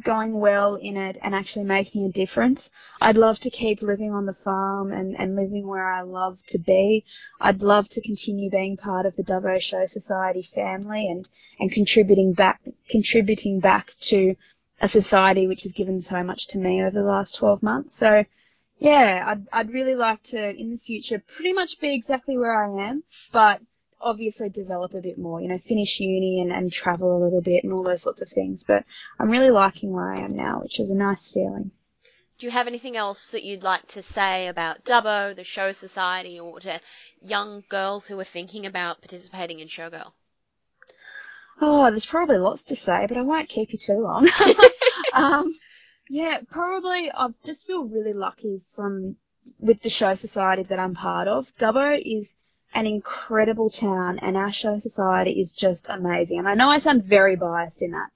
going 0.05 0.39
well 0.39 0.75
in 0.75 0.97
it 0.97 1.17
and 1.23 1.35
actually 1.35 1.65
making 1.65 2.05
a 2.05 2.13
difference. 2.13 2.71
I'd 3.01 3.17
love 3.17 3.39
to 3.41 3.51
keep 3.51 3.83
living 3.83 4.13
on 4.13 4.27
the 4.27 4.35
farm 4.35 4.93
and, 4.93 5.19
and 5.19 5.37
living 5.37 5.67
where 5.67 5.91
I 5.91 6.03
love 6.03 6.43
to 6.49 6.59
be. 6.59 7.05
I'd 7.41 7.63
love 7.63 7.89
to 7.91 8.03
continue 8.03 8.51
being 8.51 8.77
part 8.77 9.07
of 9.07 9.17
the 9.17 9.23
Dubbo 9.23 9.61
Show 9.61 9.87
Society 9.87 10.43
family 10.43 11.09
and, 11.09 11.29
and 11.59 11.73
contributing 11.73 12.33
back 12.33 12.61
contributing 12.89 13.61
back 13.61 13.93
to 14.01 14.37
a 14.81 14.89
society 14.89 15.47
which 15.47 15.63
has 15.63 15.73
given 15.73 16.01
so 16.01 16.23
much 16.23 16.47
to 16.49 16.59
me 16.59 16.83
over 16.83 17.01
the 17.01 17.09
last 17.09 17.37
12 17.37 17.63
months. 17.63 17.95
So 17.95 18.25
yeah, 18.79 19.25
I'd, 19.27 19.47
I'd 19.53 19.73
really 19.73 19.97
like 19.97 20.23
to 20.25 20.51
in 20.51 20.71
the 20.71 20.79
future 20.79 21.19
pretty 21.19 21.53
much 21.53 21.81
be 21.81 21.95
exactly 21.95 22.39
where 22.39 22.55
I 22.55 22.89
am, 22.89 23.03
but 23.33 23.61
obviously 24.01 24.49
develop 24.49 24.95
a 24.95 25.01
bit 25.01 25.19
more, 25.19 25.41
you 25.41 25.49
know, 25.49 25.59
finish 25.59 26.01
uni 26.01 26.41
and, 26.41 26.53
and 26.53 26.73
travel 26.73 27.17
a 27.17 27.23
little 27.23 27.41
bit 27.41 27.65
and 27.65 27.73
all 27.73 27.83
those 27.83 28.03
sorts 28.03 28.23
of 28.23 28.29
things. 28.29 28.65
But 28.65 28.85
I'm 29.19 29.31
really 29.31 29.51
liking 29.51 29.93
where 29.93 30.11
I 30.11 30.21
am 30.21 30.37
now, 30.37 30.61
which 30.63 30.81
is 30.81 30.91
a 30.91 30.95
nice 30.95 31.31
feeling. 31.31 31.73
Do 32.39 32.47
you 32.47 32.53
have 32.53 32.69
anything 32.69 32.97
else 32.97 33.31
that 33.31 33.43
you'd 33.43 33.65
like 33.65 33.87
to 33.89 34.03
say 34.03 34.47
about 34.47 34.85
Dubbo, 34.85 35.35
the 35.35 35.43
Show 35.43 35.73
Society, 35.73 36.39
or 36.39 36.61
to 36.61 36.81
young 37.21 37.65
girls 37.69 38.07
who 38.07 38.19
are 38.21 38.25
thinking 38.25 38.65
about 38.65 39.01
participating 39.01 39.59
in 39.59 39.67
Showgirl? 39.67 40.13
Oh, 41.61 41.91
there's 41.91 42.07
probably 42.07 42.39
lots 42.39 42.63
to 42.65 42.77
say, 42.77 43.07
but 43.09 43.17
I 43.17 43.23
won't 43.23 43.49
keep 43.49 43.73
you 43.73 43.79
too 43.79 44.01
long. 44.01 44.29
um, 45.13 45.53
yeah, 46.09 46.39
probably 46.49 47.11
I 47.11 47.29
just 47.45 47.67
feel 47.67 47.89
really 47.89 48.13
lucky 48.13 48.63
from 48.77 49.17
with 49.59 49.83
the 49.83 49.91
show 49.91 50.15
society 50.15 50.63
that 50.63 50.79
I'm 50.79 50.95
part 50.95 51.27
of. 51.27 51.53
Dubbo 51.57 52.01
is 52.01 52.39
an 52.75 52.87
incredible 52.87 53.71
town, 53.71 54.19
and 54.19 54.37
our 54.37 54.53
show 54.53 54.79
society 54.79 55.41
is 55.41 55.53
just 55.53 55.89
amazing. 55.89 56.39
And 56.39 56.49
I 56.49 56.55
know 56.55 56.69
I 56.69 56.79
sound 56.79 57.05
very 57.05 57.37
biased 57.37 57.83
in 57.83 57.93
that, 57.93 58.11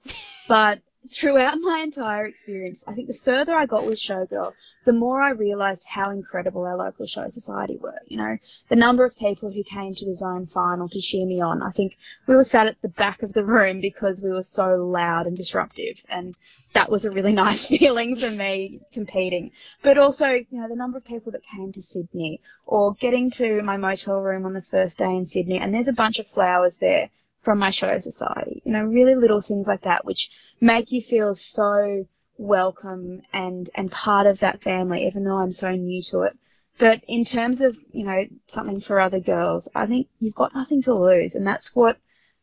but 0.47 0.79
throughout 1.09 1.59
my 1.59 1.79
entire 1.79 2.25
experience, 2.25 2.83
I 2.87 2.93
think 2.93 3.07
the 3.07 3.13
further 3.13 3.53
I 3.53 3.65
got 3.65 3.85
with 3.85 3.99
Showgirl, 3.99 4.53
the 4.85 4.93
more 4.93 5.21
I 5.21 5.31
realised 5.31 5.85
how 5.87 6.11
incredible 6.11 6.63
our 6.63 6.77
local 6.77 7.05
show 7.05 7.27
society 7.27 7.77
were. 7.77 7.99
You 8.07 8.17
know, 8.17 8.37
the 8.69 8.75
number 8.75 9.03
of 9.03 9.17
people 9.17 9.51
who 9.51 9.63
came 9.63 9.95
to 9.95 10.05
the 10.05 10.13
zone 10.13 10.45
final 10.45 10.87
to 10.89 11.01
cheer 11.01 11.25
me 11.25 11.41
on. 11.41 11.61
I 11.61 11.71
think 11.71 11.97
we 12.25 12.35
were 12.35 12.43
sat 12.43 12.67
at 12.67 12.81
the 12.81 12.87
back 12.87 13.21
of 13.21 13.33
the 13.33 13.43
room 13.43 13.81
because 13.81 14.21
we 14.21 14.31
were 14.31 14.43
so 14.43 14.75
loud 14.75 15.27
and 15.27 15.35
disruptive, 15.35 16.03
and 16.07 16.37
that 16.73 16.89
was 16.89 17.05
a 17.05 17.11
really 17.11 17.33
nice 17.45 17.67
feeling 17.67 18.15
for 18.15 18.31
me 18.31 18.79
competing. 18.93 19.51
But 19.81 19.97
also, 19.97 20.27
you 20.29 20.47
know, 20.51 20.69
the 20.69 20.75
number 20.75 20.97
of 20.97 21.05
people 21.05 21.33
that 21.33 21.45
came 21.45 21.73
to 21.73 21.81
Sydney 21.81 22.39
or 22.65 22.93
getting 22.93 23.29
to 23.31 23.61
my 23.61 23.77
motel 23.77 24.21
room 24.21 24.45
on 24.45 24.53
the 24.53 24.61
first 24.61 24.99
day 24.99 25.15
in 25.15 25.25
Sydney, 25.25 25.59
and 25.59 25.73
there's 25.73 25.89
a 25.89 25.93
bunch 25.93 26.19
of 26.19 26.27
flowers 26.27 26.77
there 26.77 27.09
from 27.43 27.59
my 27.59 27.69
show 27.69 27.99
society. 27.99 28.61
You 28.65 28.71
know, 28.71 28.83
really 28.83 29.15
little 29.15 29.41
things 29.41 29.67
like 29.67 29.81
that 29.81 30.05
which 30.05 30.31
make 30.59 30.91
you 30.91 31.01
feel 31.01 31.35
so 31.35 32.07
welcome 32.37 33.21
and 33.31 33.69
and 33.75 33.91
part 33.91 34.27
of 34.27 34.39
that 34.39 34.61
family, 34.61 35.05
even 35.05 35.23
though 35.23 35.37
I'm 35.37 35.51
so 35.51 35.71
new 35.71 36.01
to 36.03 36.21
it. 36.23 36.37
But 36.79 37.03
in 37.07 37.25
terms 37.25 37.61
of 37.61 37.77
you 37.91 38.05
know 38.05 38.25
something 38.47 38.79
for 38.79 38.99
other 38.99 39.19
girls, 39.19 39.69
I 39.75 39.85
think 39.85 40.07
you've 40.19 40.35
got 40.35 40.55
nothing 40.55 40.81
to 40.83 40.93
lose, 40.95 41.35
and 41.35 41.45
that's 41.45 41.75
what 41.75 41.97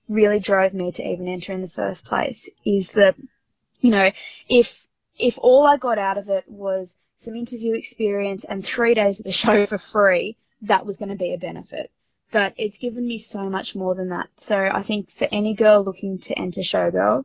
really 0.09 0.39
drove 0.39 0.75
me 0.75 0.93
to 0.93 1.09
even 1.09 1.29
enter 1.29 1.53
in 1.53 1.63
the 1.63 1.69
first 1.69 2.05
place. 2.05 2.49
Is 2.65 2.93
that 2.93 3.17
you 3.81 3.91
know 3.91 4.11
if 4.49 4.87
if 5.19 5.39
all 5.39 5.67
I 5.67 5.77
got 5.79 5.99
out 5.99 6.19
of 6.19 6.29
it 6.29 6.45
was 6.47 6.97
some 7.17 7.35
interview 7.35 7.75
experience 7.75 8.45
and 8.45 8.65
three 8.65 8.95
days 8.95 9.21
of 9.21 9.25
the 9.25 9.33
show 9.33 9.67
for 9.67 9.79
free, 9.79 10.37
that 10.63 10.87
was 10.87 10.97
going 10.97 11.11
to 11.11 11.17
be 11.17 11.35
a 11.35 11.39
benefit 11.39 11.91
but 12.31 12.55
it's 12.57 12.79
given 12.79 13.07
me 13.07 13.19
so 13.19 13.49
much 13.49 13.75
more 13.75 13.95
than 13.95 14.11
that. 14.11 14.29
So 14.37 14.57
I 14.57 14.83
think 14.83 15.11
for 15.11 15.29
any 15.31 15.55
girl 15.55 15.83
looking 15.83 16.19
to 16.21 16.39
enter 16.39 16.61
Showgirl, 16.61 17.25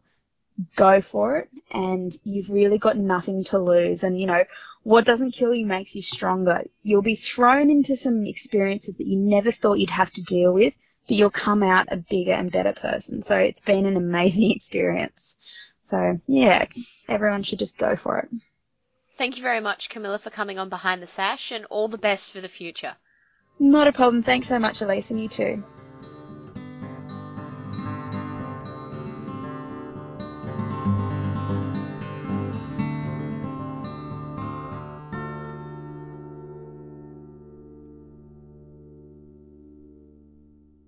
go 0.75 1.01
for 1.01 1.37
it 1.37 1.49
and 1.71 2.11
you've 2.23 2.49
really 2.49 2.77
got 2.77 2.97
nothing 2.97 3.43
to 3.45 3.59
lose. 3.59 4.03
And 4.03 4.19
you 4.19 4.27
know, 4.27 4.43
what 4.83 5.05
doesn't 5.05 5.31
kill 5.31 5.53
you 5.53 5.65
makes 5.65 5.95
you 5.95 6.01
stronger. 6.01 6.63
You'll 6.83 7.01
be 7.01 7.15
thrown 7.15 7.69
into 7.69 7.95
some 7.95 8.25
experiences 8.25 8.97
that 8.97 9.07
you 9.07 9.17
never 9.17 9.51
thought 9.51 9.79
you'd 9.79 9.89
have 9.89 10.11
to 10.11 10.23
deal 10.23 10.53
with, 10.53 10.73
but 11.07 11.17
you'll 11.17 11.31
come 11.31 11.63
out 11.63 11.91
a 11.91 11.97
bigger 11.97 12.33
and 12.33 12.51
better 12.51 12.73
person. 12.73 13.21
So 13.21 13.37
it's 13.37 13.61
been 13.61 13.85
an 13.85 13.97
amazing 13.97 14.51
experience. 14.55 15.73
So 15.81 16.19
yeah, 16.27 16.65
everyone 17.07 17.43
should 17.43 17.59
just 17.59 17.77
go 17.77 17.95
for 17.95 18.19
it. 18.19 18.29
Thank 19.17 19.37
you 19.37 19.43
very 19.43 19.61
much, 19.61 19.89
Camilla, 19.89 20.19
for 20.19 20.29
coming 20.29 20.59
on 20.59 20.67
Behind 20.67 21.01
the 21.01 21.07
Sash 21.07 21.51
and 21.51 21.65
all 21.65 21.87
the 21.87 21.97
best 21.97 22.31
for 22.31 22.41
the 22.41 22.49
future. 22.49 22.95
Not 23.59 23.87
a 23.87 23.93
problem. 23.93 24.21
Thanks 24.21 24.47
so 24.47 24.59
much, 24.59 24.79
Elyse, 24.79 25.11
and 25.11 25.19
you 25.21 25.27
too. 25.27 25.63